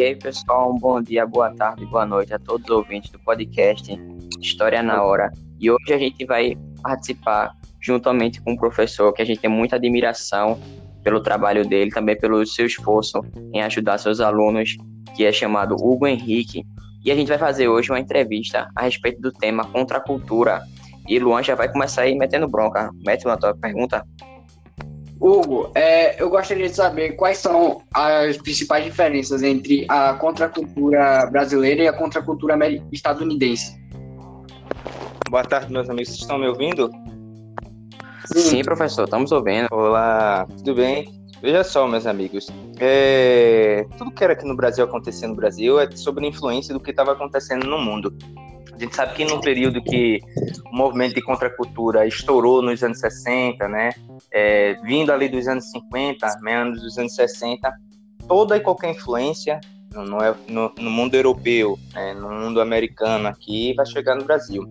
E 0.00 0.04
aí, 0.04 0.14
pessoal, 0.14 0.72
um 0.72 0.78
bom 0.78 1.02
dia, 1.02 1.26
boa 1.26 1.52
tarde, 1.52 1.84
boa 1.84 2.06
noite 2.06 2.32
a 2.32 2.38
todos 2.38 2.70
os 2.70 2.70
ouvintes 2.70 3.10
do 3.10 3.18
podcast 3.18 3.92
História 4.40 4.80
na 4.80 5.02
Hora. 5.02 5.28
E 5.58 5.68
hoje 5.68 5.92
a 5.92 5.98
gente 5.98 6.24
vai 6.24 6.56
participar 6.80 7.50
juntamente 7.80 8.40
com 8.40 8.52
um 8.52 8.56
professor 8.56 9.12
que 9.12 9.20
a 9.20 9.24
gente 9.24 9.40
tem 9.40 9.50
muita 9.50 9.74
admiração 9.74 10.56
pelo 11.02 11.20
trabalho 11.20 11.68
dele, 11.68 11.90
também 11.90 12.16
pelo 12.16 12.46
seu 12.46 12.66
esforço 12.66 13.20
em 13.52 13.60
ajudar 13.62 13.98
seus 13.98 14.20
alunos, 14.20 14.76
que 15.16 15.24
é 15.24 15.32
chamado 15.32 15.74
Hugo 15.74 16.06
Henrique. 16.06 16.64
E 17.04 17.10
a 17.10 17.16
gente 17.16 17.26
vai 17.26 17.38
fazer 17.38 17.66
hoje 17.66 17.90
uma 17.90 17.98
entrevista 17.98 18.68
a 18.76 18.82
respeito 18.82 19.20
do 19.20 19.32
tema 19.32 19.64
contra 19.64 19.98
a 19.98 20.00
cultura. 20.00 20.62
E 21.08 21.18
Luan 21.18 21.42
já 21.42 21.56
vai 21.56 21.72
começar 21.72 22.02
aí 22.02 22.14
metendo 22.14 22.46
bronca. 22.46 22.88
Mete 23.04 23.24
uma 23.24 23.36
tua 23.36 23.52
pergunta. 23.52 24.06
Hugo, 25.28 25.70
é, 25.74 26.20
eu 26.20 26.30
gostaria 26.30 26.68
de 26.68 26.74
saber 26.74 27.12
quais 27.12 27.38
são 27.38 27.82
as 27.92 28.36
principais 28.38 28.84
diferenças 28.84 29.42
entre 29.42 29.84
a 29.88 30.14
contracultura 30.14 31.26
brasileira 31.30 31.82
e 31.82 31.88
a 31.88 31.92
contracultura 31.92 32.56
estadunidense. 32.90 33.78
Boa 35.28 35.44
tarde, 35.44 35.70
meus 35.70 35.88
amigos. 35.90 36.08
Vocês 36.08 36.22
estão 36.22 36.38
me 36.38 36.48
ouvindo? 36.48 36.90
Sim, 38.32 38.40
Sim 38.40 38.64
professor, 38.64 39.04
estamos 39.04 39.30
ouvindo. 39.30 39.68
Olá, 39.70 40.46
tudo 40.56 40.74
bem? 40.74 41.12
Veja 41.42 41.62
só, 41.62 41.86
meus 41.86 42.06
amigos, 42.06 42.48
é... 42.80 43.86
tudo 43.96 44.10
que 44.10 44.24
era 44.24 44.32
aqui 44.32 44.44
no 44.44 44.56
Brasil 44.56 44.84
acontecer 44.84 45.26
no 45.26 45.36
Brasil 45.36 45.78
é 45.78 45.88
sobre 45.92 46.24
a 46.24 46.28
influência 46.28 46.74
do 46.74 46.80
que 46.80 46.90
estava 46.90 47.12
acontecendo 47.12 47.64
no 47.66 47.78
mundo. 47.78 48.12
A 48.78 48.80
gente 48.80 48.94
sabe 48.94 49.14
que 49.14 49.24
no 49.24 49.40
período 49.40 49.82
que 49.82 50.20
o 50.70 50.76
movimento 50.76 51.16
de 51.16 51.20
contracultura 51.20 52.06
estourou 52.06 52.62
nos 52.62 52.80
anos 52.80 53.00
60, 53.00 53.66
né, 53.66 53.90
é, 54.32 54.74
vindo 54.84 55.12
ali 55.12 55.28
dos 55.28 55.48
anos 55.48 55.68
50, 55.72 56.38
menos 56.42 56.80
dos 56.80 56.96
anos 56.96 57.12
60, 57.16 57.72
toda 58.28 58.56
e 58.56 58.60
qualquer 58.60 58.92
influência 58.92 59.60
no, 59.92 60.04
no, 60.48 60.72
no 60.78 60.90
mundo 60.90 61.16
europeu, 61.16 61.76
né, 61.92 62.14
no 62.14 62.30
mundo 62.30 62.60
americano 62.60 63.26
aqui, 63.26 63.74
vai 63.74 63.84
chegar 63.84 64.14
no 64.14 64.24
Brasil. 64.24 64.62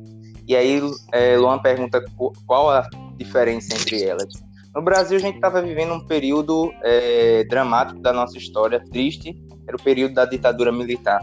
E 0.48 0.56
aí, 0.56 0.80
é, 1.12 1.38
Luan 1.38 1.60
pergunta 1.60 2.02
qual 2.46 2.70
a 2.70 2.88
diferença 3.18 3.76
entre 3.76 4.04
elas. 4.04 4.32
No 4.74 4.82
Brasil, 4.82 5.18
a 5.18 5.20
gente 5.20 5.36
estava 5.36 5.62
vivendo 5.62 5.94
um 5.94 6.08
período 6.08 6.72
é, 6.82 7.44
dramático 7.44 8.00
da 8.00 8.14
nossa 8.14 8.38
história, 8.38 8.82
triste, 8.90 9.36
era 9.68 9.76
o 9.76 9.84
período 9.84 10.14
da 10.14 10.24
ditadura 10.24 10.72
militar 10.72 11.22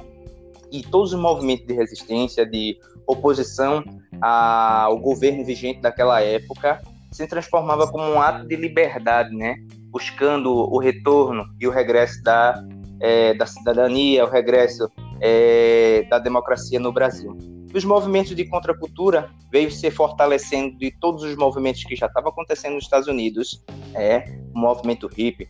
e 0.74 0.82
todos 0.82 1.12
os 1.12 1.20
movimentos 1.20 1.66
de 1.66 1.72
resistência, 1.72 2.44
de 2.44 2.76
oposição 3.06 3.84
ao 4.20 4.98
governo 4.98 5.44
vigente 5.44 5.80
daquela 5.80 6.20
época, 6.20 6.82
se 7.12 7.28
transformava 7.28 7.86
como 7.86 8.02
um 8.02 8.20
ato 8.20 8.48
de 8.48 8.56
liberdade, 8.56 9.36
né? 9.36 9.54
buscando 9.90 10.50
o 10.52 10.76
retorno 10.80 11.44
e 11.60 11.68
o 11.68 11.70
regresso 11.70 12.20
da, 12.24 12.60
é, 12.98 13.34
da 13.34 13.46
cidadania, 13.46 14.24
o 14.24 14.28
regresso 14.28 14.90
é, 15.20 16.04
da 16.10 16.18
democracia 16.18 16.80
no 16.80 16.92
Brasil. 16.92 17.38
Os 17.72 17.84
movimentos 17.84 18.34
de 18.34 18.44
contracultura 18.44 19.30
veio 19.52 19.70
se 19.70 19.88
fortalecendo 19.92 20.76
de 20.78 20.90
todos 21.00 21.22
os 21.22 21.36
movimentos 21.36 21.84
que 21.84 21.94
já 21.94 22.06
estavam 22.06 22.30
acontecendo 22.30 22.74
nos 22.74 22.84
Estados 22.84 23.06
Unidos, 23.06 23.64
é, 23.94 24.24
o 24.52 24.58
movimento 24.58 25.06
hippie, 25.06 25.48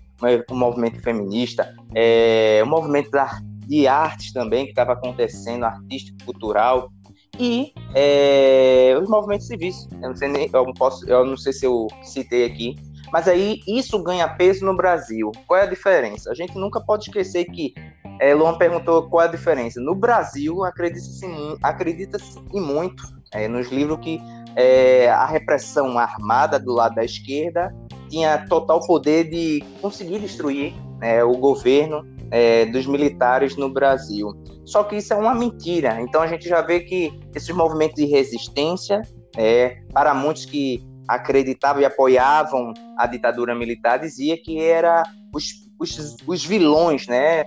o 0.51 0.55
movimento 0.55 1.01
feminista, 1.01 1.75
é, 1.95 2.61
o 2.63 2.67
movimento 2.67 3.11
da 3.11 3.41
de 3.67 3.87
artes 3.87 4.33
também 4.33 4.65
que 4.65 4.71
estava 4.71 4.93
acontecendo, 4.93 5.65
artístico, 5.65 6.25
cultural, 6.25 6.91
e 7.39 7.73
é, 7.95 8.97
os 9.01 9.09
movimentos 9.09 9.47
civis. 9.47 9.89
Eu 9.93 10.09
não 10.09 10.17
sei 10.17 10.29
nem, 10.29 10.51
eu 10.53 10.65
não 10.65 10.75
posso, 10.75 11.09
eu 11.09 11.25
não 11.25 11.37
sei 11.37 11.53
se 11.53 11.67
eu 11.67 11.87
citei 12.03 12.45
aqui, 12.45 12.77
mas 13.13 13.29
aí 13.29 13.61
isso 13.67 14.03
ganha 14.03 14.29
peso 14.29 14.65
no 14.65 14.77
Brasil. 14.77 15.33
Qual 15.47 15.59
é 15.59 15.65
a 15.65 15.67
diferença? 15.67 16.31
A 16.31 16.35
gente 16.35 16.57
nunca 16.57 16.81
pode 16.81 17.05
esquecer 17.05 17.45
que 17.47 17.75
é, 18.21 18.35
Luan 18.35 18.57
perguntou 18.57 19.09
qual 19.09 19.23
é 19.23 19.29
a 19.29 19.31
diferença. 19.31 19.81
No 19.81 19.95
Brasil, 19.95 20.65
acredita-se 20.65 21.27
acredita 21.63 22.19
em 22.53 22.61
muito 22.61 23.03
é, 23.33 23.49
nos 23.49 23.71
livros 23.71 23.99
que 24.01 24.21
é, 24.57 25.11
a 25.11 25.27
repressão 25.27 25.99
armada 25.99 26.59
do 26.59 26.73
lado 26.73 26.95
da 26.95 27.05
esquerda 27.05 27.75
tinha 28.09 28.47
total 28.47 28.81
poder 28.87 29.29
de 29.29 29.65
conseguir 29.81 30.21
destruir 30.21 30.73
né, 31.01 31.25
o 31.25 31.33
governo 31.33 32.14
é, 32.35 32.67
dos 32.67 32.85
militares 32.85 33.57
no 33.57 33.73
Brasil. 33.73 34.35
Só 34.65 34.83
que 34.83 34.97
isso 34.97 35.15
é 35.15 35.17
uma 35.17 35.37
mentira. 35.37 36.01
Então 36.01 36.21
a 36.21 36.27
gente 36.27 36.49
já 36.49 36.61
vê 36.61 36.81
que 36.81 37.13
esses 37.33 37.55
movimentos 37.55 37.95
de 37.95 38.07
resistência, 38.07 39.03
é, 39.37 39.77
para 39.93 40.13
muitos 40.13 40.45
que 40.45 40.85
acreditavam 41.07 41.81
e 41.81 41.85
apoiavam 41.85 42.75
a 42.99 43.07
ditadura 43.07 43.55
militar, 43.55 44.01
dizia 44.01 44.37
que 44.37 44.61
era 44.61 45.05
os, 45.33 45.71
os, 45.79 46.17
os 46.27 46.45
vilões, 46.45 47.07
né, 47.07 47.45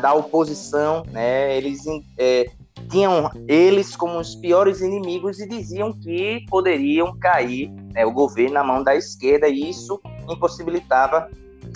da 0.00 0.14
oposição, 0.14 1.04
né, 1.10 1.56
eles 1.56 1.82
é, 2.18 2.46
tinham 2.90 3.30
eles 3.46 3.94
como 3.94 4.18
os 4.18 4.34
piores 4.36 4.80
inimigos 4.80 5.38
e 5.38 5.48
diziam 5.48 5.92
que 5.92 6.44
poderiam 6.48 7.16
cair 7.18 7.70
né, 7.92 8.04
o 8.04 8.12
governo 8.12 8.54
na 8.54 8.64
mão 8.64 8.82
da 8.82 8.96
esquerda 8.96 9.48
e 9.48 9.70
isso 9.70 10.00
impossibilitava 10.28 11.28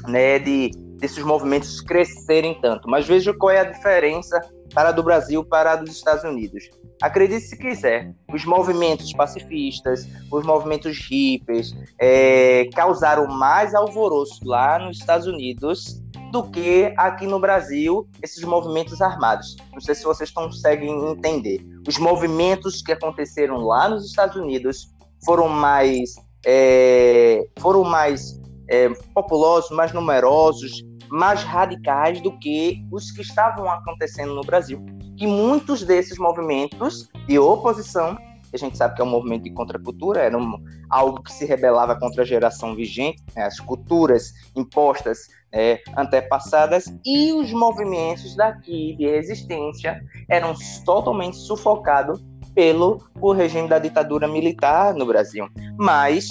né, 0.09 0.39
de 0.39 0.71
desses 0.99 1.23
movimentos 1.23 1.81
crescerem 1.81 2.61
tanto. 2.61 2.89
Mas 2.89 3.07
veja 3.07 3.33
qual 3.33 3.51
é 3.51 3.61
a 3.61 3.65
diferença 3.65 4.41
para 4.75 4.91
a 4.91 4.93
do 4.93 5.03
Brasil 5.03 5.45
para 5.45 5.73
a 5.73 5.77
dos 5.77 5.91
Estados 5.91 6.25
Unidos. 6.25 6.69
Acredite 7.01 7.47
se 7.47 7.57
quiser, 7.57 8.13
os 8.33 8.45
movimentos 8.45 9.13
pacifistas, 9.13 10.07
os 10.31 10.45
movimentos 10.45 10.99
hippies, 11.09 11.75
é, 11.99 12.69
causaram 12.75 13.27
mais 13.29 13.75
alvoroço 13.75 14.41
lá 14.45 14.79
nos 14.79 14.99
Estados 14.99 15.27
Unidos 15.27 16.03
do 16.33 16.43
que 16.51 16.93
aqui 16.97 17.27
no 17.27 17.39
Brasil, 17.39 18.07
esses 18.23 18.43
movimentos 18.45 19.01
armados. 19.01 19.57
Não 19.73 19.81
sei 19.81 19.95
se 19.95 20.05
vocês 20.05 20.31
conseguem 20.31 21.11
entender. 21.11 21.65
Os 21.87 21.99
movimentos 21.99 22.83
que 22.83 22.93
aconteceram 22.93 23.59
lá 23.59 23.89
nos 23.89 24.05
Estados 24.07 24.37
Unidos 24.37 24.89
foram 25.25 25.49
mais, 25.49 26.15
é, 26.45 27.47
foram 27.59 27.85
mais 27.85 28.39
é, 28.69 28.89
populosos, 29.15 29.71
mais 29.71 29.93
numerosos, 29.93 30.85
mais 31.11 31.43
radicais 31.43 32.21
do 32.21 32.37
que 32.39 32.85
os 32.93 33.11
que 33.11 33.23
estavam 33.23 33.71
acontecendo 33.71 34.35
no 34.35 34.43
Brasil. 34.43 34.85
Que 35.17 35.27
muitos 35.27 35.83
desses 35.83 36.19
movimentos 36.19 37.09
de 37.27 37.39
oposição, 37.39 38.17
que 38.17 38.55
a 38.55 38.59
gente 38.59 38.77
sabe 38.77 38.95
que 38.95 39.03
é 39.03 39.05
um 39.05 39.09
movimento 39.09 39.45
de 39.45 39.51
contracultura, 39.51 40.21
era 40.21 40.37
um, 40.37 40.63
algo 40.91 41.23
que 41.23 41.33
se 41.33 41.45
rebelava 41.45 41.99
contra 41.99 42.23
a 42.23 42.27
geração 42.27 42.75
vigente, 42.75 43.23
né, 43.35 43.45
as 43.45 43.59
culturas 43.59 44.33
impostas 44.55 45.29
é, 45.53 45.81
antepassadas, 45.97 46.85
e 47.05 47.33
os 47.33 47.53
movimentos 47.53 48.37
daqui 48.37 48.95
de 48.97 49.07
resistência 49.07 50.01
eram 50.29 50.55
totalmente 50.85 51.37
sufocados 51.37 52.23
pelo 52.55 52.99
o 53.21 53.33
regime 53.33 53.69
da 53.69 53.79
ditadura 53.79 54.27
militar 54.27 54.95
no 54.95 55.07
Brasil. 55.07 55.49
Mas 55.79 56.29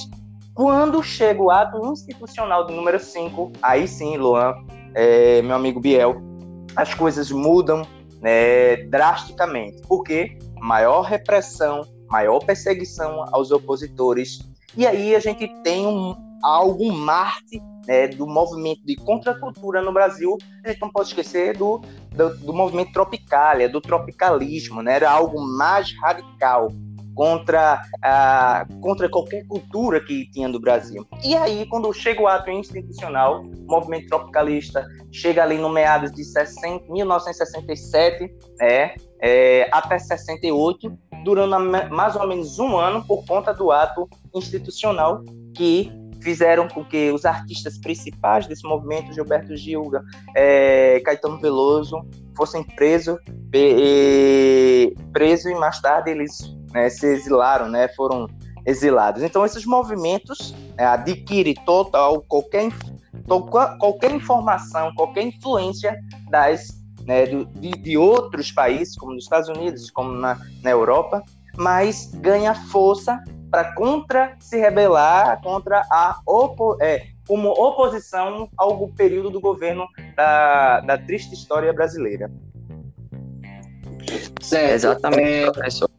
quando 0.58 1.04
chega 1.04 1.40
o 1.40 1.52
ato 1.52 1.86
institucional 1.86 2.66
do 2.66 2.74
número 2.74 3.00
5, 3.00 3.52
aí 3.62 3.88
sim, 3.88 4.18
Luan, 4.18 4.56
é, 4.96 5.40
meu 5.44 5.56
amigo 5.56 5.80
Biel, 5.80 6.20
as 6.76 6.96
coisas 6.96 7.30
mudam 7.30 7.84
né, 8.20 8.78
drasticamente. 8.88 9.84
Porque 9.88 10.36
maior 10.60 11.02
repressão, 11.02 11.82
maior 12.10 12.40
perseguição 12.40 13.24
aos 13.32 13.52
opositores. 13.52 14.40
E 14.76 14.88
aí 14.88 15.16
a 15.16 15.20
gente 15.20 15.48
tem 15.62 15.86
um, 15.86 16.16
algo 16.42 16.92
Marte 16.92 17.62
né, 17.86 18.08
do 18.08 18.26
movimento 18.26 18.84
de 18.84 18.96
contracultura 18.96 19.84
no 19.84 19.94
Brasil. 19.94 20.40
A 20.66 20.70
gente 20.70 20.82
não 20.82 20.90
pode 20.90 21.10
esquecer 21.10 21.56
do, 21.56 21.82
do, 22.16 22.36
do 22.36 22.52
movimento 22.52 22.94
tropicalia, 22.94 23.70
do 23.70 23.80
tropicalismo, 23.80 24.82
né? 24.82 24.96
Era 24.96 25.12
algo 25.12 25.40
mais 25.40 25.94
radical 26.02 26.72
contra, 27.18 27.82
a, 28.04 28.64
contra 28.80 29.10
qualquer 29.10 29.44
cultura 29.48 30.00
que 30.00 30.30
tinha 30.30 30.48
do 30.48 30.60
Brasil. 30.60 31.06
E 31.24 31.36
aí, 31.36 31.66
quando 31.66 31.92
chega 31.92 32.22
o 32.22 32.28
ato 32.28 32.52
institucional, 32.52 33.42
o 33.42 33.66
movimento 33.66 34.08
tropicalista 34.08 34.88
chega 35.12 35.42
ali 35.42 35.58
no 35.58 35.68
meados 35.68 36.12
de 36.12 36.24
60, 36.24 36.86
1967 36.88 38.32
é, 38.62 38.96
é, 39.20 39.68
até 39.72 39.98
68, 39.98 40.96
durando 41.24 41.60
mais 41.90 42.16
ou 42.16 42.28
menos 42.28 42.60
um 42.60 42.78
ano 42.78 43.04
por 43.04 43.26
conta 43.26 43.52
do 43.52 43.72
ato 43.72 44.08
institucional 44.36 45.24
que 45.56 45.92
fizeram 46.22 46.68
com 46.68 46.86
que 46.86 47.10
os 47.12 47.26
artistas 47.26 47.80
principais 47.80 48.46
desse 48.46 48.64
movimento, 48.64 49.12
Gilberto 49.12 49.56
Gil, 49.58 49.90
é, 50.36 51.00
Caetano 51.00 51.40
Veloso, 51.40 52.06
fossem 52.36 52.64
presos, 52.64 53.18
e, 53.52 54.94
preso 55.12 55.50
e 55.50 55.56
mais 55.56 55.82
tarde 55.82 56.12
eles 56.12 56.57
né, 56.74 56.90
se 56.90 57.08
exilaram, 57.08 57.70
né, 57.70 57.88
foram 57.90 58.28
exilados. 58.66 59.24
Então 59.24 59.46
esses 59.46 59.66
movimentos 59.66 60.54
né, 60.78 60.86
adquirem 60.86 61.56
total 61.66 62.22
qualquer 62.22 62.70
qualquer 63.80 64.12
informação, 64.12 64.94
qualquer 64.96 65.24
influência 65.24 65.98
das 66.30 66.78
né, 67.06 67.26
de, 67.26 67.72
de, 67.72 67.98
outros 67.98 68.52
países, 68.52 68.96
como 68.98 69.14
nos 69.14 69.24
Estados 69.24 69.50
Unidos, 69.50 69.90
como 69.90 70.12
na, 70.12 70.38
na 70.62 70.70
Europa, 70.70 71.24
mas 71.56 72.12
ganha 72.16 72.54
força 72.54 73.22
para 73.50 73.74
contra 73.74 74.36
se 74.40 74.58
rebelar 74.58 75.42
contra 75.42 75.82
a 75.90 76.20
opo, 76.26 76.78
é, 76.82 77.08
como 77.28 77.50
oposição 77.50 78.50
ao 78.58 78.88
período 78.90 79.30
do 79.30 79.40
governo 79.40 79.88
da, 80.16 80.82
da 80.82 80.98
triste 80.98 81.34
história 81.34 81.72
brasileira. 81.72 82.30
Certo. 84.42 84.74
Exatamente, 84.74 85.48
é... 85.48 85.52
professor. 85.52 85.90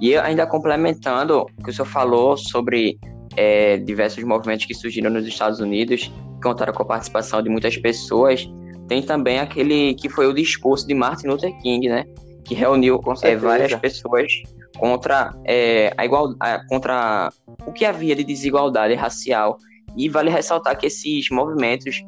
E 0.00 0.16
ainda 0.16 0.46
complementando 0.46 1.46
o 1.58 1.62
que 1.62 1.70
o 1.70 1.72
senhor 1.72 1.86
falou 1.86 2.36
sobre 2.36 2.98
é, 3.36 3.78
diversos 3.78 4.22
movimentos 4.24 4.66
que 4.66 4.74
surgiram 4.74 5.10
nos 5.10 5.26
Estados 5.26 5.60
Unidos, 5.60 6.10
que 6.36 6.42
contaram 6.42 6.72
com 6.72 6.82
a 6.82 6.86
participação 6.86 7.42
de 7.42 7.48
muitas 7.48 7.76
pessoas, 7.76 8.48
tem 8.88 9.02
também 9.02 9.38
aquele 9.38 9.94
que 9.94 10.08
foi 10.08 10.26
o 10.26 10.32
discurso 10.32 10.86
de 10.86 10.94
Martin 10.94 11.28
Luther 11.28 11.52
King, 11.60 11.88
né? 11.88 12.04
Que 12.44 12.54
reuniu 12.54 13.00
é, 13.22 13.36
várias 13.36 13.74
pessoas 13.74 14.32
contra 14.78 15.34
é, 15.44 15.92
a 15.96 16.04
igual, 16.04 16.34
contra 16.68 17.30
o 17.66 17.72
que 17.72 17.84
havia 17.84 18.14
de 18.14 18.22
desigualdade 18.22 18.94
racial. 18.94 19.58
E 19.96 20.08
vale 20.08 20.30
ressaltar 20.30 20.76
que 20.76 20.86
esses 20.86 21.30
movimentos 21.30 22.02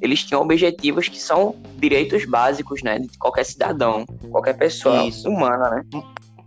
eles 0.00 0.24
tinham 0.24 0.42
objetivos 0.42 1.08
que 1.08 1.18
são 1.18 1.54
direitos 1.78 2.24
básicos, 2.26 2.82
né, 2.82 2.98
de 2.98 3.08
qualquer 3.18 3.44
cidadão, 3.44 4.04
qualquer 4.30 4.54
pessoa 4.54 5.06
Isso. 5.06 5.28
humana, 5.28 5.70
né? 5.70 5.82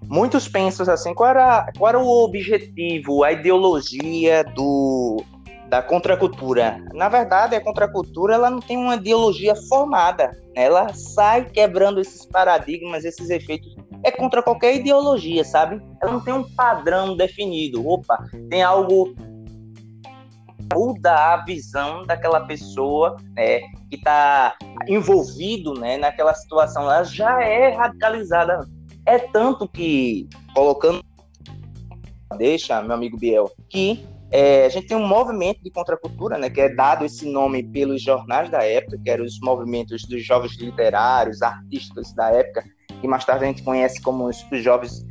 Muitos 0.05 0.47
pensam 0.47 0.91
assim, 0.91 1.13
qual 1.13 1.29
era, 1.29 1.71
qual 1.77 1.89
era 1.89 1.99
o 1.99 2.23
objetivo, 2.23 3.23
a 3.23 3.31
ideologia 3.31 4.43
do 4.43 5.23
da 5.67 5.81
contracultura. 5.81 6.81
Na 6.93 7.09
verdade, 7.09 7.55
a 7.55 7.61
contracultura 7.61 8.35
ela 8.35 8.49
não 8.49 8.59
tem 8.59 8.77
uma 8.77 8.95
ideologia 8.95 9.53
formada, 9.67 10.27
né? 10.55 10.63
ela 10.63 10.93
sai 10.93 11.43
quebrando 11.43 11.99
esses 11.99 12.25
paradigmas, 12.25 13.03
esses 13.03 13.29
efeitos. 13.29 13.75
É 14.03 14.11
contra 14.11 14.41
qualquer 14.41 14.75
ideologia, 14.75 15.43
sabe? 15.43 15.81
Ela 16.01 16.13
não 16.13 16.23
tem 16.23 16.33
um 16.33 16.43
padrão 16.55 17.17
definido. 17.17 17.85
Opa, 17.85 18.17
tem 18.49 18.63
algo 18.63 19.13
muda 20.73 21.33
a 21.33 21.37
visão 21.37 22.05
daquela 22.05 22.41
pessoa 22.41 23.17
né, 23.35 23.61
que 23.89 23.95
está 23.95 24.55
envolvido 24.87 25.73
né, 25.73 25.97
naquela 25.97 26.33
situação. 26.33 26.83
Ela 26.83 27.03
já 27.03 27.41
é 27.41 27.69
radicalizada. 27.69 28.67
É 29.07 29.17
tanto 29.19 29.67
que, 29.69 30.27
colocando. 30.53 31.01
Deixa, 32.37 32.81
meu 32.81 32.93
amigo 32.93 33.17
Biel, 33.17 33.49
que 33.69 34.05
é, 34.29 34.65
a 34.65 34.69
gente 34.69 34.87
tem 34.87 34.97
um 34.97 35.07
movimento 35.07 35.63
de 35.63 35.71
contracultura, 35.71 36.37
né, 36.37 36.49
que 36.49 36.59
é 36.59 36.75
dado 36.75 37.05
esse 37.05 37.25
nome 37.25 37.63
pelos 37.63 38.03
jornais 38.03 38.49
da 38.49 38.61
época, 38.63 38.99
que 39.01 39.09
eram 39.09 39.23
os 39.23 39.39
movimentos 39.39 40.03
dos 40.03 40.25
jovens 40.25 40.57
literários, 40.57 41.41
artistas 41.41 42.13
da 42.13 42.29
época, 42.31 42.65
que 42.99 43.07
mais 43.07 43.23
tarde 43.23 43.45
a 43.45 43.47
gente 43.47 43.63
conhece 43.63 44.01
como 44.01 44.27
os, 44.27 44.45
jovens 44.51 45.05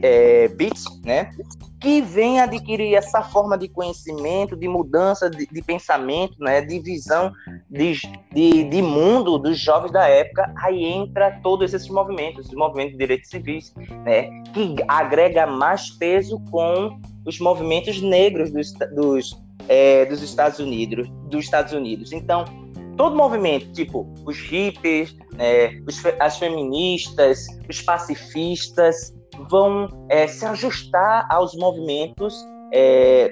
é, 0.00 0.46
beats, 0.46 0.84
né, 1.04 1.32
que 1.80 2.02
vem 2.02 2.40
adquirir 2.40 2.94
essa 2.94 3.22
forma 3.22 3.56
de 3.56 3.66
conhecimento, 3.68 4.54
de 4.54 4.68
mudança 4.68 5.30
de, 5.30 5.46
de 5.46 5.62
pensamento, 5.62 6.36
né, 6.38 6.60
de 6.60 6.78
visão 6.78 7.32
de, 7.70 7.94
de, 8.32 8.64
de, 8.64 8.82
mundo 8.82 9.38
dos 9.38 9.58
jovens 9.58 9.90
da 9.90 10.06
época, 10.06 10.52
aí 10.58 10.84
entra 10.84 11.40
todos 11.42 11.72
esses 11.72 11.88
movimentos, 11.88 12.48
os 12.48 12.54
movimentos 12.54 12.92
de 12.92 12.98
direitos 12.98 13.30
civis, 13.30 13.74
né, 14.04 14.24
que 14.52 14.76
agrega 14.86 15.46
mais 15.46 15.90
peso 15.90 16.38
com 16.50 17.00
os 17.24 17.38
movimentos 17.40 18.02
negros 18.02 18.50
dos, 18.50 18.72
dos, 18.94 19.42
é, 19.68 20.04
dos 20.04 20.22
Estados 20.22 20.58
Unidos, 20.58 21.08
dos 21.30 21.44
Estados 21.44 21.72
Unidos. 21.72 22.12
Então, 22.12 22.44
todo 22.98 23.16
movimento, 23.16 23.72
tipo 23.72 24.06
os 24.26 24.38
hippies, 24.38 25.16
né, 25.32 25.80
os, 25.88 26.02
as 26.18 26.38
feministas, 26.38 27.46
os 27.68 27.80
pacifistas, 27.80 29.14
vão 29.48 30.06
é, 30.08 30.26
se 30.26 30.44
ajustar 30.44 31.26
aos 31.30 31.54
movimentos 31.54 32.34
é, 32.72 33.30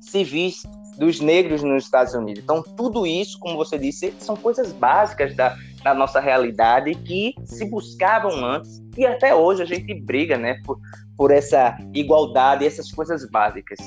civis 0.00 0.62
dos 0.98 1.20
negros 1.20 1.62
nos 1.62 1.84
Estados 1.84 2.12
Unidos. 2.14 2.42
Então, 2.42 2.62
tudo 2.76 3.06
isso, 3.06 3.38
como 3.38 3.56
você 3.56 3.78
disse, 3.78 4.12
são 4.18 4.36
coisas 4.36 4.72
básicas 4.72 5.34
da, 5.36 5.56
da 5.82 5.94
nossa 5.94 6.20
realidade 6.20 6.94
que 6.96 7.34
se 7.44 7.64
buscavam 7.66 8.44
antes 8.44 8.82
e 8.96 9.06
até 9.06 9.34
hoje 9.34 9.62
a 9.62 9.66
gente 9.66 9.94
briga 9.94 10.36
né, 10.36 10.60
por, 10.64 10.78
por 11.16 11.30
essa 11.30 11.78
igualdade, 11.94 12.66
essas 12.66 12.90
coisas 12.90 13.28
básicas. 13.30 13.78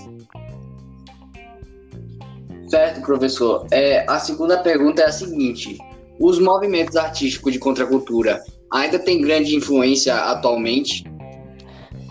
Certo, 2.69 3.01
professor. 3.01 3.67
É, 3.69 4.05
a 4.09 4.17
segunda 4.17 4.63
pergunta 4.63 5.01
é 5.01 5.07
a 5.07 5.11
seguinte: 5.11 5.77
os 6.17 6.39
movimentos 6.39 6.95
artísticos 6.95 7.51
de 7.51 7.59
contracultura 7.59 8.41
ainda 8.71 8.97
têm 8.97 9.19
grande 9.19 9.53
influência 9.53 10.15
atualmente? 10.15 11.03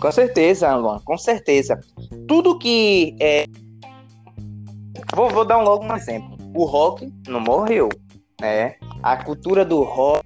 Com 0.01 0.11
certeza, 0.11 0.75
Luan, 0.75 0.99
com 1.05 1.15
certeza. 1.15 1.79
Tudo 2.27 2.57
que 2.57 3.15
é. 3.19 3.45
Vou, 5.15 5.29
vou 5.29 5.45
dar 5.45 5.61
logo 5.61 5.85
um 5.85 5.95
exemplo. 5.95 6.35
O 6.55 6.65
rock 6.65 7.13
não 7.27 7.39
morreu, 7.39 7.87
né? 8.41 8.75
A 9.03 9.23
cultura 9.23 9.63
do 9.63 9.83
rock 9.83 10.25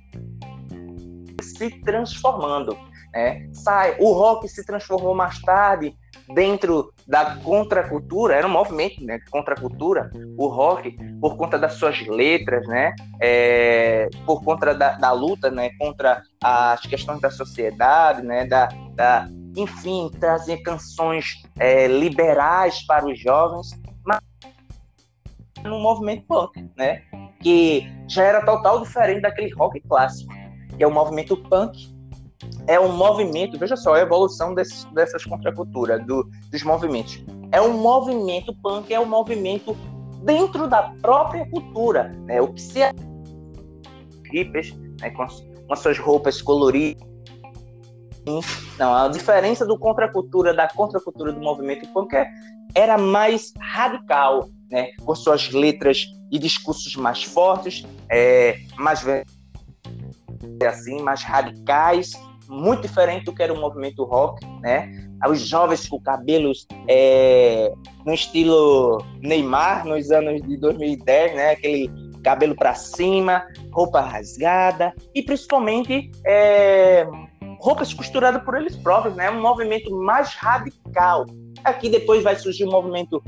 se 1.41 1.69
transformando. 1.81 2.77
Né? 3.13 3.49
Sai, 3.53 3.97
o 3.99 4.13
rock 4.13 4.47
se 4.47 4.65
transformou 4.65 5.13
mais 5.13 5.41
tarde 5.41 5.93
dentro 6.33 6.93
da 7.05 7.35
contracultura, 7.35 8.35
era 8.35 8.47
um 8.47 8.51
movimento 8.51 9.03
né, 9.03 9.19
contra 9.29 9.53
a 9.53 9.59
cultura, 9.59 10.09
o 10.37 10.47
rock, 10.47 10.97
por 11.21 11.37
conta 11.37 11.57
das 11.57 11.73
suas 11.73 12.05
letras, 12.07 12.67
né, 12.67 12.95
é, 13.21 14.09
por 14.25 14.43
conta 14.43 14.73
da, 14.73 14.93
da, 14.93 15.11
luta 15.11 15.51
né, 15.51 15.69
contra 15.77 16.23
as 16.43 16.81
questões 16.81 17.21
da 17.21 17.29
sociedade, 17.29 18.23
né, 18.23 18.45
da, 18.47 18.67
da 18.95 19.29
enfim, 19.55 20.11
trazer 20.19 20.57
canções 20.57 21.43
é, 21.59 21.87
liberais 21.87 22.85
para 22.85 23.05
os 23.05 23.19
jovens, 23.19 23.69
mas 24.05 24.19
no 25.63 25.79
movimento 25.79 26.25
rock, 26.29 26.69
né, 26.77 27.03
que 27.41 27.87
já 28.07 28.23
era 28.23 28.45
total 28.45 28.81
diferente 28.81 29.21
daquele 29.21 29.53
rock 29.53 29.79
clássico, 29.81 30.33
que 30.77 30.83
é 30.83 30.87
o 30.87 30.91
movimento 30.91 31.37
punk, 31.37 31.95
é 32.67 32.79
um 32.79 32.91
movimento, 32.91 33.57
veja 33.57 33.75
só, 33.75 33.95
a 33.95 34.01
evolução 34.01 34.53
desse, 34.53 34.87
dessas 34.93 35.23
contraculturas, 35.23 36.05
do, 36.05 36.29
dos 36.49 36.63
movimentos. 36.63 37.23
É 37.51 37.61
um 37.61 37.77
movimento 37.77 38.53
punk, 38.61 38.93
é 38.93 38.99
um 38.99 39.05
movimento 39.05 39.75
dentro 40.23 40.67
da 40.67 40.93
própria 41.01 41.47
cultura, 41.49 42.09
né? 42.25 42.41
O 42.41 42.51
que 42.51 42.61
se 42.61 42.79
hippies, 44.31 44.75
né, 44.99 45.11
com, 45.11 45.25
com 45.27 45.73
as 45.73 45.79
suas 45.79 45.97
roupas 45.97 46.41
coloridas. 46.41 47.07
Não, 48.77 48.93
a 48.93 49.07
diferença 49.07 49.65
do 49.65 49.77
contracultura 49.77 50.53
da 50.53 50.67
contracultura 50.67 51.31
do 51.31 51.39
movimento 51.39 51.87
punk 51.93 52.15
é, 52.15 52.27
era 52.73 52.97
mais 52.97 53.53
radical, 53.59 54.49
né? 54.69 54.89
Com 55.03 55.15
suas 55.15 55.51
letras 55.51 56.07
e 56.31 56.39
discursos 56.39 56.95
mais 56.95 57.23
fortes, 57.23 57.85
é, 58.09 58.57
mais 58.77 59.05
assim, 60.67 61.01
mais 61.01 61.23
radicais, 61.23 62.13
muito 62.47 62.81
diferente 62.81 63.25
do 63.25 63.33
que 63.33 63.43
era 63.43 63.53
o 63.53 63.59
movimento 63.59 64.03
rock, 64.03 64.45
né? 64.61 64.91
Os 65.27 65.39
jovens 65.41 65.87
com 65.87 65.99
cabelos 65.99 66.67
é, 66.87 67.71
no 68.05 68.13
estilo 68.13 69.03
Neymar 69.21 69.85
nos 69.85 70.11
anos 70.11 70.41
de 70.41 70.57
2010, 70.57 71.35
né? 71.35 71.51
Aquele 71.51 71.89
cabelo 72.23 72.55
para 72.55 72.73
cima, 72.73 73.45
roupa 73.71 74.01
rasgada 74.01 74.93
e 75.13 75.21
principalmente 75.21 76.11
é, 76.25 77.07
roupas 77.65 77.91
costuradas 77.91 78.43
por 78.43 78.55
eles 78.55 78.75
próprios, 78.75 79.15
né? 79.15 79.31
Um 79.31 79.41
movimento 79.41 79.89
mais 79.89 80.35
radical. 80.35 81.25
Aqui 81.63 81.89
depois 81.89 82.23
vai 82.23 82.35
surgir 82.35 82.63
um 82.63 82.71
movimento 82.71 83.23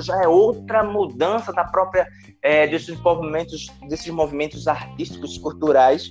já 0.00 0.22
é 0.22 0.28
outra 0.28 0.82
mudança 0.82 1.52
da 1.52 1.64
própria 1.64 2.08
é, 2.42 2.66
desses 2.66 2.98
movimentos 3.00 3.66
desses 3.88 4.08
movimentos 4.08 4.66
artísticos 4.66 5.36
culturais 5.38 6.10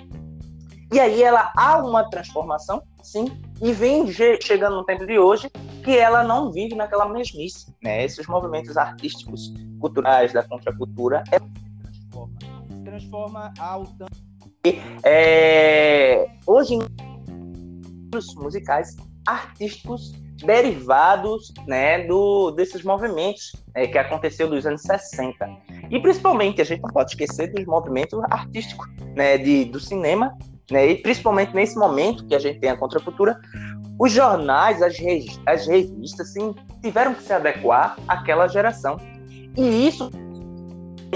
e 0.92 1.00
aí 1.00 1.24
ela 1.24 1.52
há 1.56 1.78
uma 1.78 2.10
transformação, 2.10 2.82
sim, 3.04 3.26
e 3.62 3.72
vem 3.72 4.06
chegando 4.42 4.78
no 4.78 4.84
tempo 4.84 5.06
de 5.06 5.20
hoje 5.20 5.50
que 5.84 5.98
ela 5.98 6.24
não 6.24 6.52
vive 6.52 6.76
naquela 6.76 7.08
mesmice. 7.08 7.74
Né? 7.82 8.04
Esses 8.04 8.26
movimentos 8.28 8.76
artísticos, 8.76 9.54
culturais, 9.80 10.34
da 10.34 10.44
contracultura, 10.44 11.24
é... 11.32 11.40
se 11.40 12.84
transforma 12.84 13.54
ao 13.60 13.86
tanto 13.86 14.29
é, 15.04 16.28
hoje 16.46 16.78
os 18.16 18.36
musicais 18.36 18.96
artísticos 19.26 20.12
derivados 20.44 21.54
né, 21.68 22.06
do, 22.08 22.52
desses 22.52 22.84
movimentos 22.84 23.52
é, 23.76 23.86
que 23.88 23.98
aconteceu 23.98 24.50
dos 24.50 24.66
anos 24.66 24.82
60. 24.82 25.50
E 25.92 26.00
principalmente, 26.00 26.62
a 26.62 26.64
gente 26.64 26.82
não 26.82 26.90
pode 26.90 27.12
esquecer 27.12 27.52
dos 27.54 27.66
movimentos 27.66 28.20
artísticos 28.32 28.88
né, 29.16 29.38
de, 29.38 29.66
do 29.66 29.80
cinema 29.80 30.36
né? 30.72 30.88
E 30.92 30.96
principalmente 31.02 31.54
nesse 31.54 31.78
momento 31.78 32.26
que 32.26 32.36
a 32.36 32.40
gente 32.40 32.60
tem 32.60 32.70
a 32.70 32.78
contracultura, 32.78 33.40
os 34.00 34.12
jornais, 34.12 34.82
as, 34.82 34.96
as 35.46 35.68
revistas, 35.68 36.30
assim, 36.30 36.56
tiveram 36.82 37.14
que 37.14 37.24
se 37.24 37.34
adequar 37.34 37.98
àquela 38.08 38.48
geração. 38.48 38.98
E 39.58 39.88
isso 39.88 40.10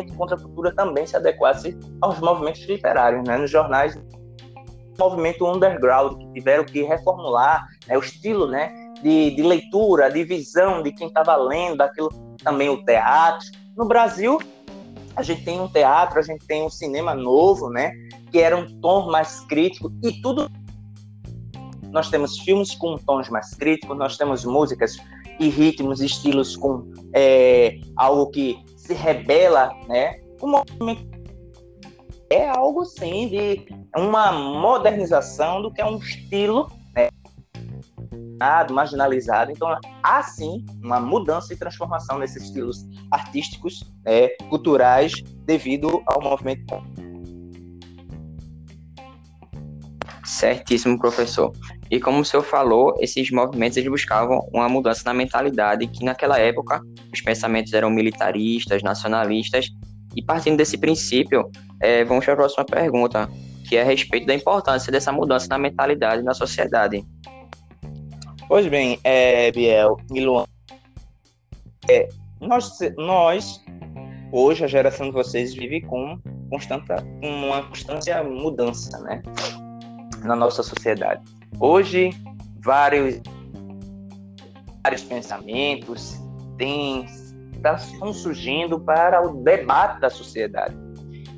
a 0.02 0.16
contracultura 0.16 0.74
também 0.74 1.06
se 1.06 1.16
adequasse 1.16 1.78
aos 2.02 2.20
movimentos 2.20 2.62
literários, 2.64 3.24
né? 3.28 3.38
Nos 3.38 3.50
jornais, 3.50 3.98
movimento 4.98 5.46
underground 5.46 6.18
que 6.18 6.34
tiveram 6.34 6.64
que 6.66 6.84
reformular 6.84 7.66
né? 7.88 7.98
o 7.98 8.02
estilo, 8.02 8.48
né? 8.48 8.74
De, 9.02 9.32
de 9.36 9.42
leitura, 9.42 10.10
de 10.10 10.24
visão 10.24 10.82
de 10.82 10.92
quem 10.92 11.08
estava 11.08 11.36
lendo, 11.36 11.82
aquilo 11.82 12.10
também 12.44 12.70
o 12.70 12.84
teatro, 12.86 13.46
no 13.76 13.86
Brasil, 13.86 14.40
a 15.16 15.24
gente 15.24 15.44
tem 15.44 15.60
um 15.60 15.68
teatro, 15.68 16.20
a 16.20 16.22
gente 16.22 16.46
tem 16.46 16.64
um 16.64 16.70
cinema 16.70 17.16
novo, 17.16 17.70
né? 17.70 17.92
Que 18.32 18.40
era 18.40 18.56
um 18.56 18.68
tom 18.80 19.10
mais 19.12 19.42
crítico 19.42 19.92
e 20.04 20.22
tudo. 20.22 20.50
Nós 21.92 22.10
temos 22.10 22.40
filmes 22.40 22.74
com 22.76 22.98
tons 22.98 23.30
mais 23.30 23.54
críticos, 23.54 23.98
nós 23.98 24.18
temos 24.18 24.44
músicas 24.46 24.98
e 25.40 25.50
ritmos, 25.50 26.02
estilos 26.02 26.56
com 26.56 26.92
é, 27.14 27.80
algo 27.96 28.30
que 28.32 28.64
se 28.84 28.94
rebela, 28.94 29.74
né? 29.88 30.20
O 30.42 30.48
movimento 30.48 31.08
é 32.30 32.50
algo 32.50 32.84
sim 32.84 33.30
de 33.30 33.66
uma 33.96 34.32
modernização 34.32 35.62
do 35.62 35.72
que 35.72 35.80
é 35.80 35.86
um 35.86 35.98
estilo 35.98 36.70
né, 36.94 37.08
marginalizado. 38.70 39.52
Então, 39.52 39.80
há 40.04 40.24
sim 40.24 40.66
uma 40.84 41.00
mudança 41.00 41.54
e 41.54 41.58
transformação 41.58 42.20
nesses 42.20 42.44
estilos 42.44 42.86
artísticos, 43.10 43.90
né, 44.04 44.30
culturais, 44.50 45.14
devido 45.46 46.04
ao 46.06 46.22
movimento. 46.22 46.76
Certíssimo, 50.26 51.00
professor. 51.00 51.54
E 51.94 52.00
como 52.00 52.22
o 52.22 52.26
senhor 52.26 52.42
falou, 52.42 52.96
esses 53.00 53.30
movimentos 53.30 53.78
eles 53.78 53.88
buscavam 53.88 54.50
uma 54.52 54.68
mudança 54.68 55.04
na 55.06 55.14
mentalidade, 55.14 55.86
que 55.86 56.04
naquela 56.04 56.40
época 56.40 56.82
os 57.14 57.22
pensamentos 57.22 57.72
eram 57.72 57.92
militaristas, 57.92 58.82
nacionalistas, 58.82 59.68
e 60.16 60.24
partindo 60.24 60.58
desse 60.58 60.76
princípio, 60.76 61.52
é, 61.80 62.04
vamos 62.04 62.26
para 62.26 62.34
a 62.34 62.38
próxima 62.38 62.66
pergunta, 62.66 63.30
que 63.70 63.78
é 63.78 63.84
a 63.84 63.86
respeito 63.86 64.26
da 64.26 64.34
importância 64.34 64.92
dessa 64.92 65.12
mudança 65.12 65.46
na 65.48 65.60
mentalidade 65.60 66.24
na 66.24 66.34
sociedade. 66.34 67.06
Pois 68.48 68.66
bem, 68.66 69.00
é, 69.04 69.52
Biel 69.52 69.96
e 70.12 70.20
Luan, 70.20 70.48
é, 71.88 72.10
nós, 72.42 72.76
nós, 72.98 73.64
hoje, 74.32 74.64
a 74.64 74.68
geração 74.68 75.10
de 75.10 75.12
vocês 75.12 75.54
vive 75.54 75.82
com 75.82 76.20
constante, 76.50 76.92
uma 77.22 77.62
constante 77.62 78.12
mudança, 78.24 79.00
né? 79.02 79.22
Na 80.24 80.36
nossa 80.36 80.64
sociedade. 80.64 81.22
Hoje, 81.60 82.12
vários, 82.64 83.22
vários 84.84 85.04
pensamentos 85.04 86.18
têm, 86.58 87.06
estão 87.06 88.14
surgindo 88.14 88.80
para 88.80 89.26
o 89.26 89.44
debate 89.44 90.00
da 90.00 90.10
sociedade. 90.10 90.76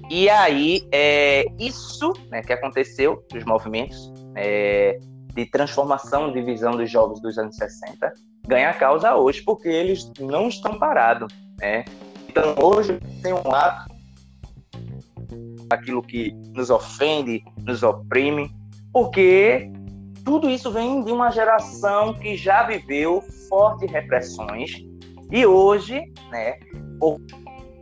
E 0.10 0.30
aí, 0.30 0.88
é, 0.92 1.46
isso 1.60 2.14
né, 2.30 2.42
que 2.42 2.54
aconteceu, 2.54 3.24
dos 3.32 3.44
movimentos, 3.44 4.14
é, 4.36 5.00
de 5.34 5.46
transformação 5.48 6.32
de 6.32 6.42
visão 6.42 6.72
dos 6.72 6.90
jovens 6.90 7.20
dos 7.22 7.38
anos 7.38 7.56
60 7.58 8.14
ganha 8.48 8.74
causa 8.74 9.16
hoje, 9.16 9.42
porque 9.42 9.68
eles 9.68 10.12
não 10.20 10.48
estão 10.48 10.78
parados. 10.78 11.34
Né? 11.60 11.84
Então, 12.30 12.56
hoje 12.62 13.00
tem 13.22 13.34
um 13.34 13.52
ato 13.52 13.94
aquilo 15.70 16.02
que 16.02 16.32
nos 16.54 16.70
ofende, 16.70 17.44
nos 17.66 17.82
oprime, 17.82 18.52
porque 18.94 19.72
tudo 20.25 20.50
isso 20.50 20.72
vem 20.72 21.03
de 21.03 21.12
uma 21.12 21.29
geração 21.29 22.13
que 22.15 22.36
já 22.36 22.63
viveu 22.63 23.22
fortes 23.48 23.89
repressões 23.91 24.84
e 25.32 25.46
hoje, 25.46 26.12
né, 26.32 26.60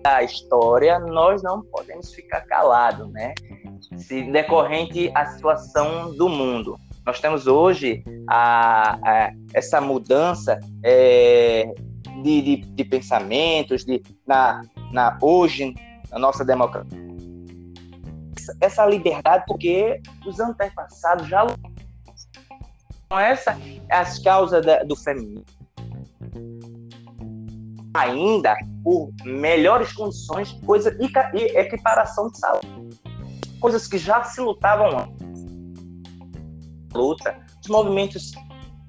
a 0.04 0.24
história, 0.24 1.00
nós 1.00 1.42
não 1.42 1.62
podemos 1.62 2.14
ficar 2.14 2.42
calados, 2.42 3.10
né? 3.14 3.34
Se 3.98 4.24
decorrente 4.24 5.10
a 5.16 5.26
situação 5.28 6.14
do 6.16 6.28
mundo. 6.28 6.78
Nós 7.06 7.20
temos 7.20 7.48
hoje 7.48 8.04
a, 8.30 8.98
a 9.04 9.32
essa 9.54 9.80
mudança 9.80 10.60
é, 10.84 11.74
de, 12.22 12.42
de, 12.42 12.56
de, 12.58 12.84
pensamentos, 12.84 13.86
de, 13.86 14.02
na, 14.28 14.62
na, 14.92 15.18
hoje, 15.22 15.74
na 16.12 16.20
nossa 16.20 16.44
democracia. 16.44 17.04
Essa 18.60 18.86
liberdade, 18.86 19.46
porque 19.48 20.02
os 20.26 20.40
antepassados 20.40 21.28
já 21.28 21.46
essa 23.20 23.58
as 23.90 24.20
causas 24.20 24.66
da, 24.66 24.84
do 24.84 24.96
feminismo 24.96 25.46
ainda 27.94 28.58
por 28.84 29.12
melhores 29.24 29.94
condições, 29.94 30.52
coisa 30.66 30.98
e, 31.00 31.38
e 31.38 31.58
equiparação 31.58 32.30
de 32.30 32.40
saúde, 32.40 33.00
coisas 33.60 33.88
que 33.88 33.98
já 33.98 34.24
se 34.24 34.42
lutavam 34.42 34.98
antes. 34.98 35.24
Luta, 36.94 37.40
os 37.62 37.68
movimentos 37.70 38.32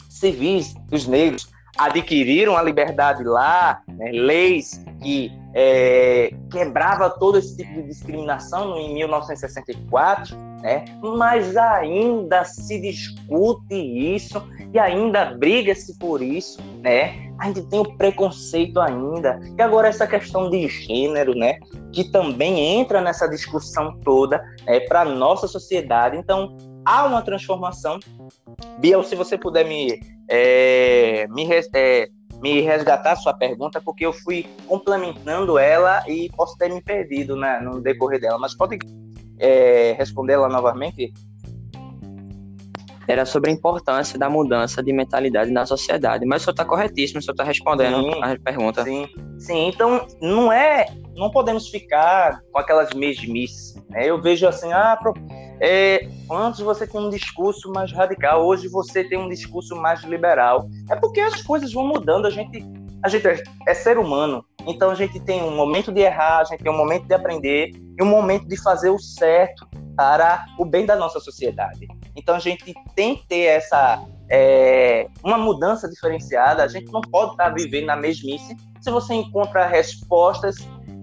civis 0.08 0.74
dos 0.88 1.06
negros 1.06 1.48
adquiriram 1.76 2.56
a 2.56 2.62
liberdade 2.62 3.24
lá, 3.24 3.82
né, 3.88 4.10
leis 4.12 4.84
que 5.02 5.32
é, 5.54 6.32
quebrava 6.50 7.10
todo 7.10 7.38
esse 7.38 7.56
tipo 7.56 7.72
de 7.74 7.82
discriminação 7.82 8.76
em 8.76 8.94
1964, 8.94 10.36
né, 10.62 10.84
mas 11.00 11.56
ainda 11.56 12.44
se 12.44 12.80
discute 12.80 13.74
isso 13.74 14.42
e 14.72 14.78
ainda 14.78 15.26
briga-se 15.26 15.96
por 15.98 16.20
isso, 16.20 16.60
né? 16.82 17.30
Ainda 17.38 17.62
tem 17.62 17.78
o 17.78 17.96
preconceito 17.96 18.80
ainda. 18.80 19.40
E 19.56 19.62
agora 19.62 19.86
essa 19.86 20.06
questão 20.06 20.50
de 20.50 20.66
gênero, 20.66 21.34
né, 21.34 21.60
que 21.92 22.10
também 22.10 22.58
entra 22.58 23.00
nessa 23.00 23.28
discussão 23.28 23.96
toda 24.00 24.42
né, 24.66 24.80
para 24.80 25.04
nossa 25.04 25.46
sociedade. 25.46 26.16
Então, 26.16 26.56
há 26.84 27.04
uma 27.04 27.22
transformação. 27.22 27.98
Biel, 28.78 29.02
se 29.02 29.14
você 29.14 29.36
puder 29.38 29.66
me, 29.66 30.00
é, 30.28 31.26
me, 31.30 31.48
é, 31.74 32.08
me 32.40 32.60
resgatar 32.60 33.12
a 33.12 33.16
sua 33.16 33.34
pergunta, 33.34 33.80
porque 33.80 34.04
eu 34.04 34.12
fui 34.12 34.46
complementando 34.66 35.58
ela 35.58 36.02
e 36.08 36.30
posso 36.36 36.56
ter 36.56 36.70
me 36.70 36.82
perdido 36.82 37.36
né, 37.36 37.60
no 37.60 37.80
decorrer 37.80 38.20
dela, 38.20 38.38
mas 38.38 38.54
pode 38.54 38.78
é, 39.38 39.94
responder 39.98 40.34
ela 40.34 40.48
novamente? 40.48 41.12
Era 43.06 43.26
sobre 43.26 43.50
a 43.50 43.52
importância 43.52 44.18
da 44.18 44.30
mudança 44.30 44.82
de 44.82 44.90
mentalidade 44.90 45.50
na 45.50 45.66
sociedade. 45.66 46.24
Mas 46.24 46.40
o 46.40 46.44
senhor 46.46 46.52
está 46.52 46.64
corretíssimo, 46.64 47.18
o 47.20 47.22
senhor 47.22 47.34
está 47.34 47.44
respondendo 47.44 48.02
sim, 48.02 48.22
a 48.22 48.38
pergunta. 48.38 48.82
Sim, 48.82 49.08
sim. 49.38 49.68
Então, 49.68 50.06
não 50.22 50.50
é. 50.50 50.86
Não 51.14 51.30
podemos 51.30 51.68
ficar 51.68 52.40
com 52.50 52.58
aquelas 52.58 52.94
mesmices. 52.94 53.74
Né? 53.90 54.08
Eu 54.08 54.22
vejo 54.22 54.48
assim, 54.48 54.72
ah, 54.72 54.98
é, 55.60 56.08
antes 56.30 56.60
você 56.60 56.86
tinha 56.86 57.02
um 57.02 57.10
discurso 57.10 57.70
mais 57.72 57.92
radical, 57.92 58.44
hoje 58.44 58.68
você 58.68 59.04
tem 59.04 59.18
um 59.18 59.28
discurso 59.28 59.76
mais 59.76 60.02
liberal. 60.02 60.68
É 60.90 60.96
porque 60.96 61.20
as 61.20 61.42
coisas 61.42 61.72
vão 61.72 61.86
mudando, 61.86 62.26
a 62.26 62.30
gente, 62.30 62.64
a 63.02 63.08
gente 63.08 63.26
é, 63.26 63.42
é 63.66 63.74
ser 63.74 63.98
humano, 63.98 64.44
então 64.66 64.90
a 64.90 64.94
gente 64.94 65.20
tem 65.20 65.42
um 65.42 65.54
momento 65.54 65.92
de 65.92 66.00
errar, 66.00 66.40
a 66.40 66.44
gente 66.44 66.62
tem 66.62 66.72
um 66.72 66.76
momento 66.76 67.06
de 67.06 67.14
aprender 67.14 67.70
e 67.74 68.02
um 68.02 68.06
momento 68.06 68.46
de 68.46 68.60
fazer 68.60 68.90
o 68.90 68.98
certo 68.98 69.68
para 69.96 70.44
o 70.58 70.64
bem 70.64 70.84
da 70.84 70.96
nossa 70.96 71.20
sociedade. 71.20 71.86
Então 72.16 72.34
a 72.34 72.40
gente 72.40 72.74
tem 72.94 73.16
que 73.16 73.26
ter 73.28 73.44
essa 73.44 74.04
é, 74.30 75.08
uma 75.22 75.38
mudança 75.38 75.88
diferenciada. 75.88 76.62
A 76.62 76.68
gente 76.68 76.90
não 76.90 77.00
pode 77.00 77.32
estar 77.32 77.50
vivendo 77.50 77.86
na 77.86 77.96
mesmice 77.96 78.56
se 78.80 78.90
você 78.90 79.14
encontra 79.14 79.66
respostas 79.66 80.56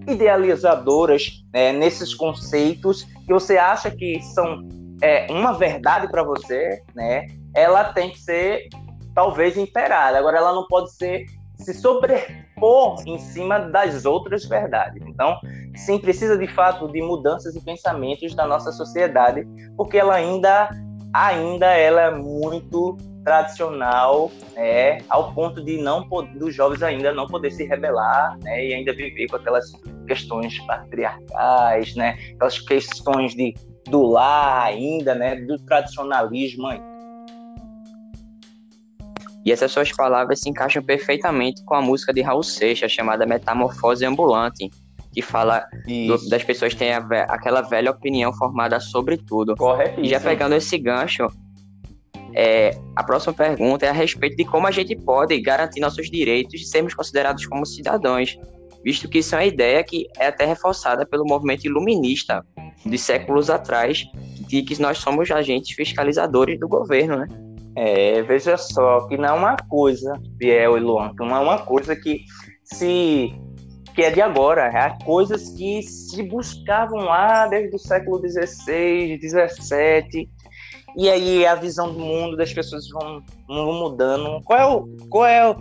idealizadoras 0.06 1.44
né, 1.52 1.72
nesses 1.72 2.14
conceitos 2.14 3.04
que 3.04 3.32
você 3.32 3.56
acha 3.56 3.90
que 3.90 4.20
são 4.22 4.66
é, 5.02 5.26
uma 5.30 5.52
verdade 5.52 6.08
para 6.08 6.22
você, 6.22 6.82
né? 6.94 7.26
Ela 7.54 7.92
tem 7.92 8.10
que 8.10 8.20
ser 8.20 8.68
talvez 9.14 9.56
imperada. 9.56 10.18
Agora, 10.18 10.38
ela 10.38 10.54
não 10.54 10.66
pode 10.66 10.92
ser 10.92 11.26
se 11.56 11.74
sobrepor 11.74 13.02
em 13.06 13.18
cima 13.18 13.58
das 13.58 14.04
outras 14.04 14.44
verdades. 14.44 15.02
Então, 15.06 15.38
sim, 15.76 15.98
precisa 15.98 16.36
de 16.36 16.46
fato 16.46 16.88
de 16.88 17.02
mudanças 17.02 17.54
e 17.54 17.60
pensamentos 17.60 18.34
da 18.34 18.46
nossa 18.46 18.72
sociedade, 18.72 19.46
porque 19.76 19.98
ela 19.98 20.14
ainda 20.14 20.70
ainda 21.14 21.66
ela 21.66 22.00
é 22.00 22.10
muito 22.10 22.96
tradicional, 23.22 24.30
né, 24.54 24.98
ao 25.08 25.32
ponto 25.32 25.62
de 25.62 25.76
não 25.76 26.08
dos 26.34 26.54
jovens 26.54 26.82
ainda 26.82 27.12
não 27.12 27.26
poder 27.26 27.50
se 27.50 27.64
rebelar, 27.64 28.36
né, 28.42 28.66
e 28.66 28.74
ainda 28.74 28.92
viver 28.92 29.28
com 29.28 29.36
aquelas 29.36 29.72
questões 30.06 30.58
patriarcais, 30.60 31.94
né, 31.94 32.18
aquelas 32.34 32.58
questões 32.58 33.34
de 33.34 33.54
do 33.88 34.02
lar 34.02 34.64
ainda, 34.64 35.14
né, 35.14 35.36
do 35.36 35.58
tradicionalismo 35.58 36.66
ainda. 36.68 36.92
E 39.44 39.50
essas 39.50 39.72
suas 39.72 39.90
palavras 39.90 40.40
se 40.40 40.48
encaixam 40.48 40.82
perfeitamente 40.82 41.64
com 41.64 41.74
a 41.74 41.82
música 41.82 42.12
de 42.12 42.20
Raul 42.20 42.44
Seixas 42.44 42.92
chamada 42.92 43.26
Metamorfose 43.26 44.04
Ambulante, 44.04 44.70
que 45.12 45.20
fala 45.20 45.66
do, 45.84 46.28
das 46.28 46.44
pessoas 46.44 46.74
terem 46.74 46.94
aquela 47.28 47.60
velha 47.60 47.90
opinião 47.90 48.32
formada 48.32 48.78
sobre 48.78 49.16
tudo. 49.16 49.56
Correto. 49.56 50.00
E 50.00 50.08
já 50.08 50.20
pegando 50.20 50.54
esse 50.54 50.78
gancho, 50.78 51.26
é, 52.34 52.70
a 52.96 53.02
próxima 53.02 53.34
pergunta 53.34 53.84
é 53.84 53.88
a 53.88 53.92
respeito 53.92 54.36
de 54.36 54.44
como 54.44 54.66
a 54.66 54.70
gente 54.70 54.96
pode 54.96 55.38
garantir 55.40 55.80
nossos 55.80 56.10
direitos 56.10 56.60
de 56.60 56.66
sermos 56.66 56.94
considerados 56.94 57.44
como 57.46 57.66
cidadãos, 57.66 58.38
visto 58.84 59.08
que 59.08 59.18
isso 59.18 59.34
é 59.34 59.38
uma 59.38 59.44
ideia 59.44 59.82
que 59.84 60.08
é 60.18 60.26
até 60.26 60.44
reforçada 60.44 61.06
pelo 61.06 61.24
movimento 61.24 61.64
iluminista 61.64 62.44
de 62.84 62.98
séculos 62.98 63.50
atrás, 63.50 64.04
de 64.48 64.62
que 64.62 64.80
nós 64.80 64.98
somos 64.98 65.30
agentes 65.30 65.74
fiscalizadores 65.74 66.58
do 66.58 66.68
governo, 66.68 67.16
né? 67.16 67.28
É, 67.74 68.22
veja 68.22 68.56
só, 68.58 69.06
que 69.06 69.16
não 69.16 69.28
é 69.28 69.32
uma 69.32 69.56
coisa, 69.56 70.12
Biel 70.36 70.76
e 70.76 70.80
Luan, 70.80 71.12
não 71.18 71.34
é 71.34 71.38
uma 71.38 71.58
coisa 71.58 71.96
que 71.96 72.20
se 72.64 73.32
que 73.94 74.02
é 74.02 74.10
de 74.10 74.22
agora, 74.22 74.62
é 74.66 75.04
coisas 75.04 75.50
que 75.50 75.82
se 75.82 76.22
buscavam 76.22 77.00
lá 77.00 77.46
desde 77.46 77.76
o 77.76 77.78
século 77.78 78.18
XVI, 78.18 79.18
XVII, 79.20 80.30
e 80.96 81.08
aí 81.08 81.46
a 81.46 81.54
visão 81.54 81.92
do 81.92 81.98
mundo 81.98 82.36
das 82.36 82.52
pessoas 82.52 82.88
vão, 82.88 83.22
vão 83.46 83.72
mudando. 83.74 84.42
Qual 84.44 84.58
é 84.58 84.66
o, 84.66 85.08
qual 85.08 85.26
é 85.26 85.56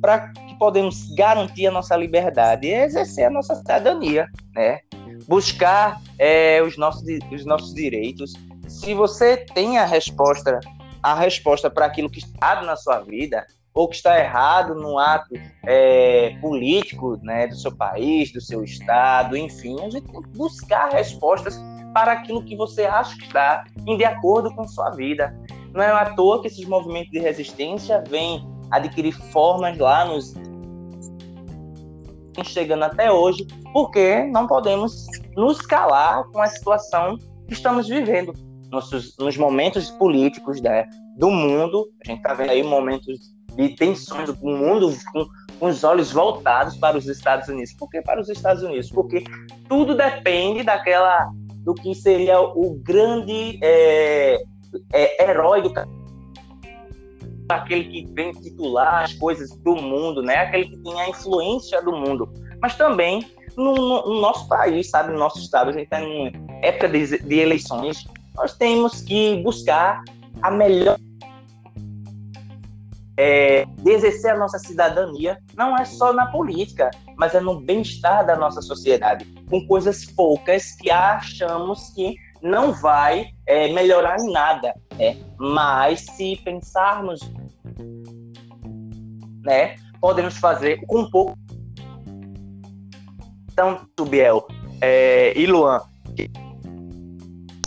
para 0.00 0.32
podemos 0.64 1.14
garantir 1.14 1.66
a 1.66 1.70
nossa 1.70 1.94
liberdade? 1.94 2.72
É 2.72 2.86
exercer 2.86 3.26
a 3.26 3.30
nossa 3.30 3.54
cidadania, 3.54 4.26
né? 4.54 4.80
Buscar 5.28 6.00
é, 6.18 6.62
os, 6.62 6.78
nossos, 6.78 7.02
os 7.30 7.44
nossos 7.44 7.74
direitos. 7.74 8.32
Se 8.66 8.94
você 8.94 9.36
tem 9.36 9.76
a 9.76 9.84
resposta, 9.84 10.58
a 11.02 11.14
resposta 11.14 11.68
para 11.68 11.84
aquilo 11.84 12.08
que 12.08 12.20
está 12.20 12.62
na 12.62 12.76
sua 12.76 13.00
vida, 13.00 13.46
ou 13.74 13.86
que 13.88 13.96
está 13.96 14.18
errado 14.18 14.74
no 14.74 14.98
ato 14.98 15.34
é, 15.66 16.34
político 16.40 17.18
né, 17.22 17.46
do 17.46 17.56
seu 17.56 17.76
país, 17.76 18.32
do 18.32 18.40
seu 18.40 18.64
estado, 18.64 19.36
enfim, 19.36 19.76
a 19.80 19.90
gente 19.90 20.08
tem 20.10 20.22
que 20.22 20.28
buscar 20.30 20.92
respostas 20.92 21.60
para 21.92 22.12
aquilo 22.12 22.42
que 22.42 22.56
você 22.56 22.86
acha 22.86 23.14
que 23.18 23.24
está 23.24 23.64
em 23.86 23.98
de 23.98 24.04
acordo 24.04 24.54
com 24.54 24.66
sua 24.66 24.88
vida. 24.92 25.36
Não 25.74 25.82
é 25.82 25.90
à 25.90 26.14
toa 26.14 26.40
que 26.40 26.46
esses 26.46 26.64
movimentos 26.64 27.10
de 27.10 27.18
resistência 27.18 28.02
vêm 28.08 28.48
adquirir 28.70 29.12
formas 29.30 29.78
lá 29.78 30.04
nos 30.04 30.34
chegando 32.42 32.84
até 32.84 33.12
hoje, 33.12 33.46
porque 33.72 34.24
não 34.24 34.46
podemos 34.46 35.06
nos 35.36 35.60
calar 35.60 36.24
com 36.24 36.40
a 36.40 36.48
situação 36.48 37.18
que 37.46 37.52
estamos 37.52 37.88
vivendo. 37.88 38.32
Nossos, 38.70 39.16
nos 39.18 39.36
momentos 39.36 39.90
políticos 39.90 40.60
né, 40.60 40.86
do 41.16 41.30
mundo, 41.30 41.88
a 42.04 42.10
gente 42.10 42.18
está 42.18 42.34
vendo 42.34 42.50
aí 42.50 42.62
momentos 42.62 43.34
de 43.54 43.68
tensões 43.76 44.32
do 44.32 44.46
mundo 44.46 44.92
com, 45.12 45.26
com 45.60 45.66
os 45.66 45.84
olhos 45.84 46.10
voltados 46.10 46.76
para 46.76 46.98
os 46.98 47.06
Estados 47.06 47.48
Unidos. 47.48 47.72
Por 47.74 47.88
que 47.88 48.02
para 48.02 48.20
os 48.20 48.28
Estados 48.28 48.62
Unidos? 48.62 48.90
Porque 48.90 49.22
tudo 49.68 49.94
depende 49.94 50.62
daquela 50.62 51.30
do 51.64 51.74
que 51.74 51.94
seria 51.94 52.40
o 52.40 52.74
grande 52.82 53.58
é, 53.62 54.42
é, 54.92 55.30
herói 55.30 55.62
do 55.62 55.72
aquele 57.56 57.84
que 57.84 58.12
vem 58.12 58.32
titular 58.32 59.04
as 59.04 59.12
coisas 59.14 59.50
do 59.58 59.76
mundo, 59.76 60.22
né? 60.22 60.36
Aquele 60.36 60.68
que 60.68 60.76
tem 60.78 61.00
a 61.00 61.08
influência 61.08 61.82
do 61.82 61.92
mundo, 61.92 62.32
mas 62.60 62.76
também 62.76 63.26
no, 63.56 63.74
no, 63.74 64.06
no 64.06 64.20
nosso 64.20 64.48
país, 64.48 64.90
sabe, 64.90 65.12
no 65.12 65.18
nosso 65.18 65.38
estado, 65.38 65.70
a 65.70 65.72
gente 65.72 65.84
está 65.84 66.00
em 66.00 66.32
época 66.62 66.88
de, 66.88 67.18
de 67.18 67.38
eleições, 67.38 68.04
nós 68.34 68.56
temos 68.56 69.02
que 69.02 69.36
buscar 69.42 70.02
a 70.42 70.50
melhor 70.50 70.98
é, 73.16 73.64
exercer 73.86 74.32
a 74.32 74.38
nossa 74.38 74.58
cidadania 74.58 75.38
não 75.56 75.76
é 75.76 75.84
só 75.84 76.12
na 76.12 76.26
política, 76.26 76.90
mas 77.16 77.34
é 77.34 77.40
no 77.40 77.60
bem-estar 77.60 78.26
da 78.26 78.36
nossa 78.36 78.60
sociedade, 78.60 79.24
com 79.48 79.66
coisas 79.66 80.04
poucas 80.04 80.72
que 80.72 80.90
achamos 80.90 81.90
que 81.94 82.16
não 82.42 82.72
vai 82.72 83.28
é, 83.46 83.72
melhorar 83.72 84.18
em 84.18 84.30
nada, 84.30 84.74
né? 84.96 85.16
Mas 85.38 86.00
se 86.00 86.36
pensarmos, 86.44 87.20
né, 89.44 89.76
podemos 90.00 90.36
fazer 90.36 90.84
com 90.86 91.00
um 91.00 91.10
pouco. 91.10 91.38
Então, 93.52 93.86
Tubiel 93.94 94.46
é, 94.80 95.38
e 95.38 95.46
Luan, 95.46 95.80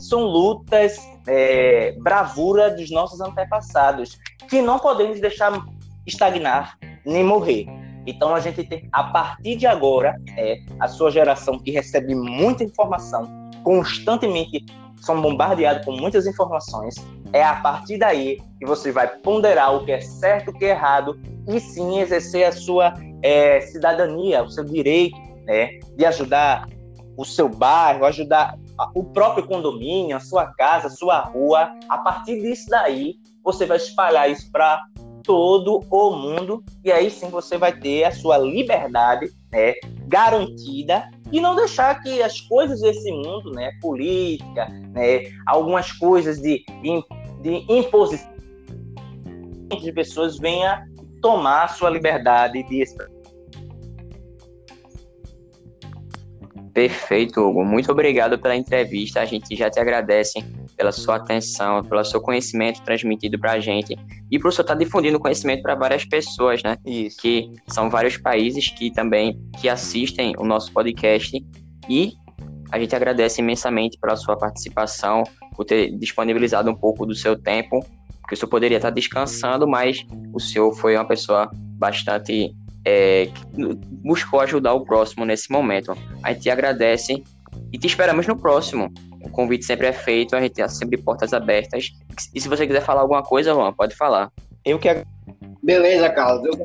são 0.01 0.21
lutas, 0.21 0.97
é, 1.27 1.93
bravura 1.99 2.69
dos 2.69 2.89
nossos 2.91 3.19
antepassados, 3.19 4.17
que 4.49 4.61
não 4.61 4.79
podemos 4.79 5.19
deixar 5.19 5.65
estagnar 6.05 6.77
nem 7.05 7.23
morrer. 7.23 7.65
Então 8.05 8.33
a 8.33 8.39
gente 8.39 8.63
tem, 8.63 8.87
a 8.91 9.03
partir 9.05 9.57
de 9.57 9.67
agora, 9.67 10.15
é, 10.37 10.59
a 10.79 10.87
sua 10.87 11.11
geração 11.11 11.59
que 11.59 11.71
recebe 11.71 12.15
muita 12.15 12.63
informação, 12.63 13.23
constantemente 13.63 14.65
são 15.01 15.21
bombardeados 15.21 15.85
com 15.85 15.91
muitas 15.91 16.25
informações, 16.25 16.95
é 17.33 17.43
a 17.43 17.55
partir 17.55 17.97
daí 17.97 18.39
que 18.59 18.65
você 18.65 18.91
vai 18.91 19.07
ponderar 19.07 19.75
o 19.75 19.85
que 19.85 19.91
é 19.91 20.01
certo, 20.01 20.51
o 20.51 20.53
que 20.53 20.65
é 20.65 20.69
errado, 20.69 21.19
e 21.47 21.59
sim 21.59 21.99
exercer 21.99 22.45
a 22.45 22.51
sua 22.51 22.93
é, 23.21 23.61
cidadania, 23.61 24.43
o 24.43 24.49
seu 24.49 24.63
direito 24.63 25.17
né, 25.45 25.79
de 25.95 26.05
ajudar 26.05 26.67
o 27.15 27.25
seu 27.25 27.49
bairro, 27.49 28.05
ajudar 28.05 28.57
o 28.93 29.03
próprio 29.03 29.47
condomínio, 29.47 30.15
a 30.15 30.19
sua 30.19 30.47
casa, 30.53 30.87
a 30.87 30.91
sua 30.91 31.19
rua. 31.19 31.71
A 31.89 31.97
partir 31.97 32.41
disso 32.41 32.69
daí, 32.69 33.15
você 33.43 33.65
vai 33.65 33.77
espalhar 33.77 34.29
isso 34.29 34.51
para 34.51 34.83
todo 35.23 35.83
o 35.91 36.11
mundo 36.11 36.63
e 36.85 36.91
aí 36.91 37.11
sim 37.11 37.29
você 37.29 37.57
vai 37.57 37.77
ter 37.77 38.05
a 38.05 38.11
sua 38.11 38.37
liberdade 38.37 39.29
né, 39.51 39.73
garantida 40.07 41.09
e 41.31 41.41
não 41.41 41.53
deixar 41.53 42.01
que 42.01 42.21
as 42.23 42.39
coisas 42.39 42.79
desse 42.79 43.11
mundo, 43.11 43.51
né, 43.51 43.71
política, 43.81 44.69
né, 44.93 45.23
algumas 45.45 45.91
coisas 45.91 46.39
de, 46.39 46.63
de, 46.81 47.03
de 47.41 47.65
imposição 47.69 48.37
de 49.81 49.91
pessoas 49.91 50.37
venha 50.37 50.87
tomar 51.21 51.65
a 51.65 51.67
sua 51.67 51.89
liberdade 51.89 52.63
de 52.63 52.83
Perfeito, 56.73 57.41
Hugo. 57.41 57.65
Muito 57.65 57.91
obrigado 57.91 58.37
pela 58.37 58.55
entrevista. 58.55 59.19
A 59.19 59.25
gente 59.25 59.55
já 59.55 59.67
te 59.67 59.79
agradece 59.79 60.43
pela 60.77 60.91
sua 60.91 61.15
atenção, 61.15 61.83
pelo 61.83 62.05
seu 62.05 62.21
conhecimento 62.21 62.83
transmitido 62.83 63.39
para 63.39 63.53
a 63.53 63.59
gente 63.59 63.97
e 64.29 64.37
por 64.37 64.53
você 64.53 64.61
estar 64.61 64.75
difundindo 64.75 65.19
conhecimento 65.19 65.63
para 65.63 65.73
várias 65.73 66.05
pessoas, 66.05 66.61
né? 66.61 66.77
Isso. 66.85 67.17
Que 67.17 67.51
são 67.67 67.89
vários 67.89 68.15
países 68.17 68.67
que 68.69 68.91
também 68.91 69.41
que 69.59 69.67
assistem 69.67 70.35
o 70.37 70.45
nosso 70.45 70.71
podcast 70.71 71.43
e 71.89 72.13
a 72.71 72.79
gente 72.79 72.95
agradece 72.95 73.41
imensamente 73.41 73.97
pela 73.99 74.15
sua 74.15 74.37
participação, 74.37 75.23
por 75.55 75.65
ter 75.65 75.91
disponibilizado 75.97 76.69
um 76.69 76.75
pouco 76.75 77.05
do 77.05 77.15
seu 77.15 77.37
tempo, 77.37 77.79
porque 78.21 78.35
o 78.35 78.37
senhor 78.37 78.49
poderia 78.49 78.77
estar 78.77 78.89
descansando, 78.89 79.67
mas 79.67 80.05
o 80.33 80.39
senhor 80.39 80.73
foi 80.73 80.95
uma 80.95 81.05
pessoa 81.05 81.49
bastante 81.53 82.53
é, 82.85 83.29
buscou 84.03 84.39
ajudar 84.39 84.73
o 84.73 84.85
próximo 84.85 85.25
nesse 85.25 85.51
momento. 85.51 85.93
A 86.23 86.31
gente 86.31 86.49
agradece 86.49 87.21
e 87.71 87.77
te 87.77 87.87
esperamos 87.87 88.25
no 88.25 88.37
próximo. 88.37 88.91
O 89.23 89.29
convite 89.29 89.65
sempre 89.65 89.87
é 89.87 89.93
feito, 89.93 90.35
a 90.35 90.41
gente 90.41 90.53
tem 90.53 90.67
sempre 90.69 90.97
portas 90.97 91.33
abertas. 91.33 91.91
E 92.33 92.39
se 92.39 92.47
você 92.47 92.65
quiser 92.65 92.81
falar 92.81 93.01
alguma 93.01 93.23
coisa, 93.23 93.53
Juan, 93.53 93.73
pode 93.73 93.95
falar. 93.95 94.31
Eu 94.63 94.79
que 94.79 95.03
Beleza, 95.61 96.09
Carlos. 96.09 96.57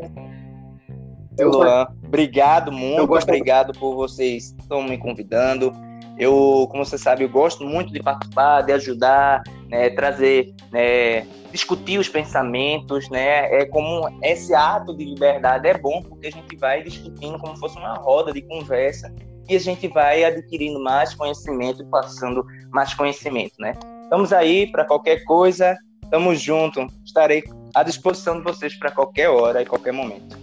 Eu... 1.39 1.49
Luan, 1.49 1.87
obrigado 2.05 2.71
muito, 2.71 3.07
gosto... 3.07 3.29
obrigado 3.29 3.73
por 3.73 3.97
vocês 3.97 4.55
estão 4.61 4.83
me 4.83 4.99
convidando. 4.99 5.73
Eu, 6.19 6.69
como 6.71 6.85
você 6.85 6.99
sabe, 6.99 7.25
eu 7.25 7.29
gosto 7.29 7.65
muito 7.65 7.93
de 7.93 8.03
participar, 8.03 8.63
de 8.63 8.73
ajudar, 8.73 9.43
né, 9.69 9.91
trazer 9.91 10.55
né, 10.71 11.27
discutir 11.51 11.99
os 11.99 12.09
pensamentos, 12.09 13.09
né? 13.11 13.63
É 13.63 13.67
como 13.67 14.09
esse 14.23 14.55
ato 14.55 14.97
de 14.97 15.05
liberdade 15.05 15.69
é 15.69 15.77
bom 15.77 16.03
porque 16.03 16.27
a 16.27 16.31
gente 16.31 16.57
vai 16.57 16.83
discutindo 16.83 17.39
como 17.39 17.55
se 17.55 17.61
fosse 17.61 17.79
uma 17.79 17.95
roda 17.95 18.33
de 18.33 18.43
conversa 18.43 19.13
e 19.49 19.55
a 19.55 19.61
gente 19.61 19.87
vai 19.89 20.25
adquirindo 20.25 20.81
mais 20.81 21.15
conhecimento 21.15 21.83
e 21.83 21.87
passando 21.87 22.45
mais 22.71 22.95
conhecimento, 22.95 23.55
né? 23.59 23.75
Estamos 24.05 24.33
aí 24.33 24.67
para 24.71 24.85
qualquer 24.85 25.25
coisa, 25.25 25.77
estamos 26.03 26.41
juntos, 26.41 26.87
estarei 27.05 27.43
à 27.75 27.83
disposição 27.83 28.39
de 28.39 28.45
vocês 28.45 28.79
para 28.79 28.91
qualquer 28.91 29.29
hora 29.29 29.63
e 29.63 29.67
qualquer 29.67 29.93
momento. 29.93 30.42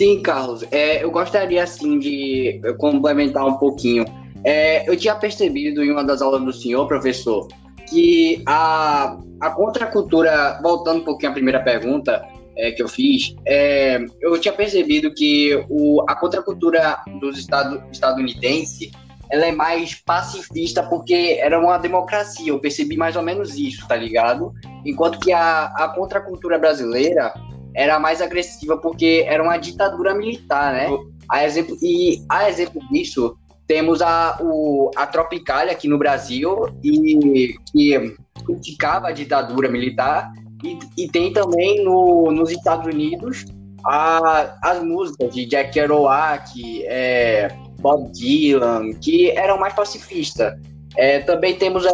Sim, 0.00 0.22
Carlos. 0.22 0.64
É, 0.70 1.04
eu 1.04 1.10
gostaria 1.10 1.62
assim 1.62 1.98
de 1.98 2.58
complementar 2.78 3.46
um 3.46 3.58
pouquinho. 3.58 4.06
É, 4.42 4.88
eu 4.88 4.96
tinha 4.96 5.14
percebido 5.14 5.84
em 5.84 5.90
uma 5.90 6.02
das 6.02 6.22
aulas 6.22 6.42
do 6.42 6.54
senhor, 6.54 6.88
professor, 6.88 7.46
que 7.86 8.42
a, 8.46 9.18
a 9.38 9.50
contracultura, 9.50 10.58
voltando 10.62 11.02
um 11.02 11.04
pouquinho 11.04 11.32
à 11.32 11.34
primeira 11.34 11.60
pergunta 11.62 12.26
é, 12.56 12.70
que 12.70 12.82
eu 12.82 12.88
fiz, 12.88 13.36
é, 13.46 14.02
eu 14.22 14.40
tinha 14.40 14.54
percebido 14.54 15.12
que 15.12 15.66
o, 15.68 16.02
a 16.08 16.14
contracultura 16.14 16.96
dos 17.20 17.36
estado, 17.36 17.82
estadunidense 17.92 18.90
ela 19.30 19.44
é 19.44 19.52
mais 19.52 19.96
pacifista 19.96 20.82
porque 20.82 21.38
era 21.42 21.60
uma 21.60 21.76
democracia, 21.76 22.48
eu 22.48 22.58
percebi 22.58 22.96
mais 22.96 23.16
ou 23.16 23.22
menos 23.22 23.54
isso, 23.58 23.86
tá 23.86 23.96
ligado? 23.96 24.54
Enquanto 24.82 25.20
que 25.20 25.30
a, 25.30 25.66
a 25.76 25.88
contracultura 25.88 26.58
brasileira 26.58 27.34
era 27.74 27.98
mais 27.98 28.20
agressiva 28.20 28.76
porque 28.78 29.24
era 29.26 29.42
uma 29.42 29.56
ditadura 29.56 30.14
militar, 30.14 30.72
né? 30.72 30.88
A 31.30 31.44
exemplo, 31.44 31.76
e 31.82 32.24
a 32.28 32.48
exemplo 32.48 32.80
disso, 32.90 33.36
temos 33.66 34.02
a, 34.02 34.36
o, 34.40 34.90
a 34.96 35.06
Tropicália 35.06 35.72
aqui 35.72 35.86
no 35.86 35.96
Brasil, 35.96 36.66
e, 36.82 37.54
que 37.70 38.16
criticava 38.44 39.08
a 39.08 39.12
ditadura 39.12 39.68
militar, 39.68 40.32
e, 40.64 40.78
e 40.96 41.08
tem 41.08 41.32
também 41.32 41.84
no, 41.84 42.32
nos 42.32 42.50
Estados 42.50 42.92
Unidos 42.92 43.44
a, 43.84 44.56
as 44.62 44.82
músicas 44.82 45.32
de 45.32 45.46
Jack 45.46 45.72
Kerouac, 45.72 46.84
é, 46.84 47.48
Bob 47.80 48.10
Dylan, 48.10 48.92
que 48.94 49.30
eram 49.30 49.58
mais 49.58 49.72
pacifistas. 49.72 50.52
É, 50.96 51.20
também 51.20 51.54
temos 51.54 51.86
é, 51.86 51.90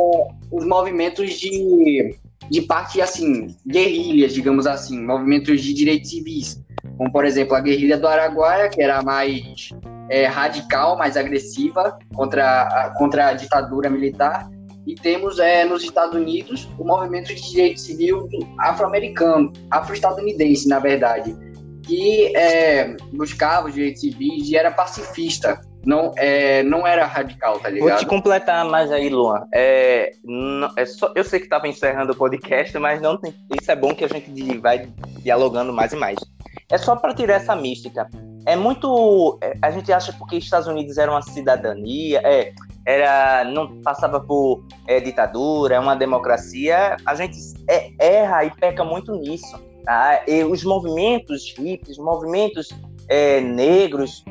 os 0.50 0.64
movimentos 0.64 1.34
de, 1.34 2.16
de 2.50 2.62
parte, 2.62 3.00
assim, 3.00 3.54
guerrilhas, 3.66 4.32
digamos 4.32 4.66
assim, 4.66 5.04
movimentos 5.04 5.60
de 5.60 5.74
direitos 5.74 6.10
civis, 6.10 6.62
como 6.96 7.10
por 7.10 7.24
exemplo 7.24 7.54
a 7.54 7.60
guerrilha 7.60 7.96
do 7.96 8.06
Araguaia, 8.06 8.68
que 8.68 8.82
era 8.82 9.02
mais 9.02 9.70
é, 10.10 10.26
radical, 10.26 10.96
mais 10.96 11.16
agressiva 11.16 11.98
contra 12.14 12.62
a, 12.62 12.90
contra 12.96 13.28
a 13.28 13.32
ditadura 13.32 13.90
militar, 13.90 14.48
e 14.86 14.94
temos 14.94 15.38
é, 15.40 15.64
nos 15.64 15.82
Estados 15.82 16.14
Unidos 16.14 16.68
o 16.78 16.84
movimento 16.84 17.34
de 17.34 17.50
direito 17.50 17.80
civil 17.80 18.28
afro-americano, 18.60 19.52
afro-estadunidense, 19.70 20.68
na 20.68 20.78
verdade, 20.78 21.36
que 21.82 22.36
é, 22.36 22.96
buscava 23.12 23.66
os 23.66 23.74
direitos 23.74 24.00
civis 24.00 24.48
e 24.48 24.56
era 24.56 24.70
pacifista, 24.70 25.60
não, 25.86 26.12
é, 26.16 26.64
não 26.64 26.84
era 26.84 27.06
radical, 27.06 27.60
tá 27.60 27.70
ligado? 27.70 27.88
Vou 27.88 27.98
te 27.98 28.06
completar 28.06 28.64
mais 28.64 28.90
aí, 28.90 29.08
Luan. 29.08 29.46
É, 29.54 30.10
não, 30.24 30.68
é 30.76 30.84
só, 30.84 31.12
eu 31.14 31.22
sei 31.22 31.38
que 31.38 31.46
estava 31.46 31.68
encerrando 31.68 32.12
o 32.12 32.16
podcast, 32.16 32.76
mas 32.78 33.00
não 33.00 33.16
tem, 33.16 33.32
isso 33.58 33.70
é 33.70 33.76
bom 33.76 33.94
que 33.94 34.04
a 34.04 34.08
gente 34.08 34.58
vai 34.58 34.88
dialogando 35.20 35.72
mais 35.72 35.92
e 35.92 35.96
mais. 35.96 36.18
É 36.68 36.76
só 36.76 36.96
para 36.96 37.14
tirar 37.14 37.34
essa 37.34 37.54
mística. 37.54 38.10
É 38.44 38.56
muito. 38.56 39.38
É, 39.40 39.56
a 39.62 39.70
gente 39.70 39.92
acha 39.92 40.12
porque 40.12 40.36
Estados 40.36 40.66
Unidos 40.66 40.98
era 40.98 41.10
uma 41.10 41.22
cidadania, 41.22 42.20
é, 42.24 42.52
era 42.84 43.44
não 43.44 43.80
passava 43.82 44.20
por 44.20 44.64
é, 44.88 44.98
ditadura, 44.98 45.76
é 45.76 45.78
uma 45.78 45.94
democracia. 45.94 46.96
A 47.06 47.14
gente 47.14 47.38
é, 47.70 47.92
erra 48.00 48.44
e 48.44 48.50
peca 48.50 48.84
muito 48.84 49.14
nisso. 49.14 49.56
Tá? 49.84 50.24
E 50.26 50.42
os 50.42 50.64
movimentos 50.64 51.54
hippies, 51.56 51.96
movimentos 51.96 52.70
é, 53.08 53.40
negros, 53.40 54.24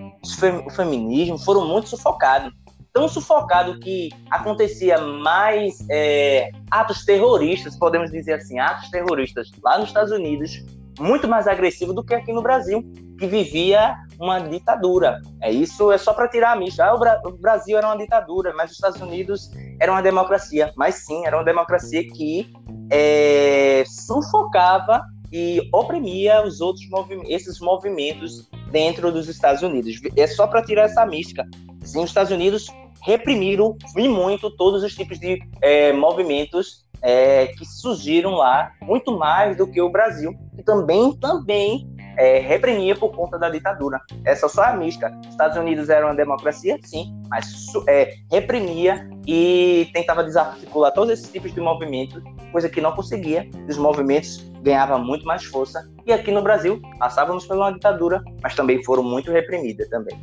o 0.65 0.69
feminismo 0.69 1.37
foram 1.37 1.67
muito 1.67 1.89
sufocados. 1.89 2.51
Tão 2.93 3.09
sufocado 3.09 3.77
que 3.79 4.09
acontecia 4.31 4.97
mais 4.97 5.85
é, 5.89 6.49
atos 6.71 7.03
terroristas, 7.03 7.77
podemos 7.77 8.09
dizer 8.09 8.33
assim, 8.33 8.57
atos 8.57 8.89
terroristas 8.89 9.51
lá 9.61 9.77
nos 9.77 9.89
Estados 9.89 10.13
Unidos 10.13 10.63
muito 10.99 11.27
mais 11.27 11.47
agressivo 11.47 11.93
do 11.93 12.03
que 12.03 12.13
aqui 12.13 12.31
no 12.31 12.41
Brasil, 12.41 12.83
que 13.17 13.27
vivia 13.27 13.95
uma 14.19 14.39
ditadura. 14.39 15.21
É 15.41 15.51
isso, 15.51 15.91
é 15.91 15.97
só 15.97 16.13
para 16.13 16.27
tirar 16.27 16.53
a 16.53 16.55
mista. 16.55 16.85
Ah, 16.85 17.21
o, 17.25 17.31
Brasil 17.37 17.77
era 17.77 17.87
uma 17.87 17.97
ditadura, 17.97 18.53
mas 18.55 18.71
os 18.71 18.77
Estados 18.77 19.01
Unidos 19.01 19.51
era 19.79 19.91
uma 19.91 20.01
democracia. 20.01 20.71
Mas 20.75 20.95
sim, 20.95 21.25
era 21.25 21.35
uma 21.35 21.43
democracia 21.43 22.07
que 22.07 22.51
é, 22.91 23.83
sufocava 23.87 25.01
e 25.31 25.61
oprimia 25.73 26.45
os 26.45 26.61
outros 26.61 26.87
movimentos, 26.89 27.29
esses 27.29 27.59
movimentos 27.59 28.49
dentro 28.75 29.09
dos 29.09 29.29
Estados 29.29 29.61
Unidos. 29.61 30.01
É 30.17 30.27
só 30.27 30.45
para 30.45 30.61
tirar 30.61 30.83
essa 30.83 31.05
mística. 31.05 31.47
Sim, 31.81 32.03
os 32.03 32.09
Estados 32.09 32.29
Unidos 32.29 32.67
reprimiram 33.01 33.77
e 33.95 34.09
muito 34.09 34.51
todos 34.51 34.83
os 34.83 34.93
tipos 34.93 35.17
de 35.17 35.39
é, 35.61 35.93
movimentos 35.93 36.85
é, 37.01 37.47
que 37.47 37.63
surgiram 37.63 38.31
lá, 38.31 38.73
muito 38.81 39.17
mais 39.17 39.55
do 39.55 39.65
que 39.65 39.81
o 39.81 39.89
Brasil, 39.89 40.33
que 40.57 40.61
também, 40.61 41.13
também 41.13 41.87
é, 42.17 42.39
reprimia 42.39 42.95
por 42.95 43.09
conta 43.15 43.37
da 43.37 43.49
ditadura. 43.49 43.99
Essa 44.23 44.47
só 44.47 44.63
é 44.63 44.67
a 44.69 44.75
mística. 44.75 45.13
Estados 45.29 45.57
Unidos 45.57 45.89
era 45.89 46.05
uma 46.05 46.15
democracia, 46.15 46.77
sim, 46.83 47.13
mas 47.29 47.45
é, 47.87 48.15
reprimia 48.31 49.09
e 49.27 49.89
tentava 49.93 50.23
desarticular 50.23 50.91
todos 50.91 51.11
esses 51.13 51.31
tipos 51.31 51.53
de 51.53 51.59
movimentos, 51.59 52.21
coisa 52.51 52.69
que 52.69 52.81
não 52.81 52.91
conseguia. 52.93 53.49
Os 53.67 53.77
movimentos 53.77 54.49
ganhavam 54.61 55.03
muito 55.03 55.25
mais 55.25 55.43
força. 55.45 55.87
E 56.05 56.11
aqui 56.11 56.31
no 56.31 56.41
Brasil, 56.41 56.81
passávamos 56.99 57.45
por 57.45 57.57
uma 57.57 57.71
ditadura, 57.71 58.23
mas 58.41 58.55
também 58.55 58.83
foram 58.83 59.03
muito 59.03 59.31
reprimidas 59.31 59.89
também. 59.89 60.19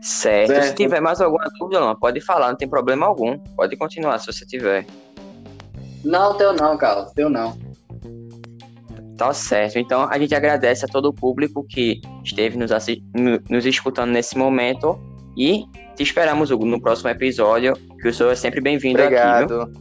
Certo. 0.00 0.48
certo. 0.48 0.64
Se 0.64 0.74
tiver 0.74 1.00
mais 1.00 1.20
alguma 1.20 1.44
dúvida, 1.58 1.80
não, 1.80 1.94
pode 1.94 2.20
falar, 2.20 2.48
não 2.48 2.56
tem 2.56 2.68
problema 2.68 3.06
algum. 3.06 3.38
Pode 3.56 3.76
continuar 3.76 4.18
se 4.18 4.26
você 4.26 4.46
tiver. 4.46 4.86
Não, 6.04 6.34
teu 6.36 6.52
não, 6.52 6.76
Carlos, 6.76 7.12
teu 7.12 7.28
não. 7.28 7.56
Tá 9.18 9.34
certo. 9.34 9.78
Então 9.80 10.08
a 10.08 10.16
gente 10.16 10.32
agradece 10.32 10.84
a 10.84 10.88
todo 10.88 11.06
o 11.06 11.12
público 11.12 11.66
que 11.68 12.00
esteve 12.24 12.56
nos, 12.56 12.70
nos 13.50 13.66
escutando 13.66 14.12
nesse 14.12 14.38
momento 14.38 14.96
e 15.36 15.64
te 15.96 16.04
esperamos 16.04 16.50
no 16.50 16.80
próximo 16.80 17.10
episódio, 17.10 17.74
que 18.00 18.08
o 18.08 18.14
senhor 18.14 18.30
é 18.30 18.36
sempre 18.36 18.60
bem-vindo 18.60 19.02
aqui. 19.02 19.14
Obrigado. 19.14 19.72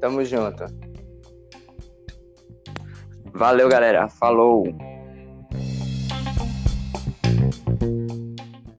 Tamo 0.00 0.24
junto. 0.24 0.64
Valeu, 3.34 3.68
galera. 3.68 4.08
Falou. 4.08 4.64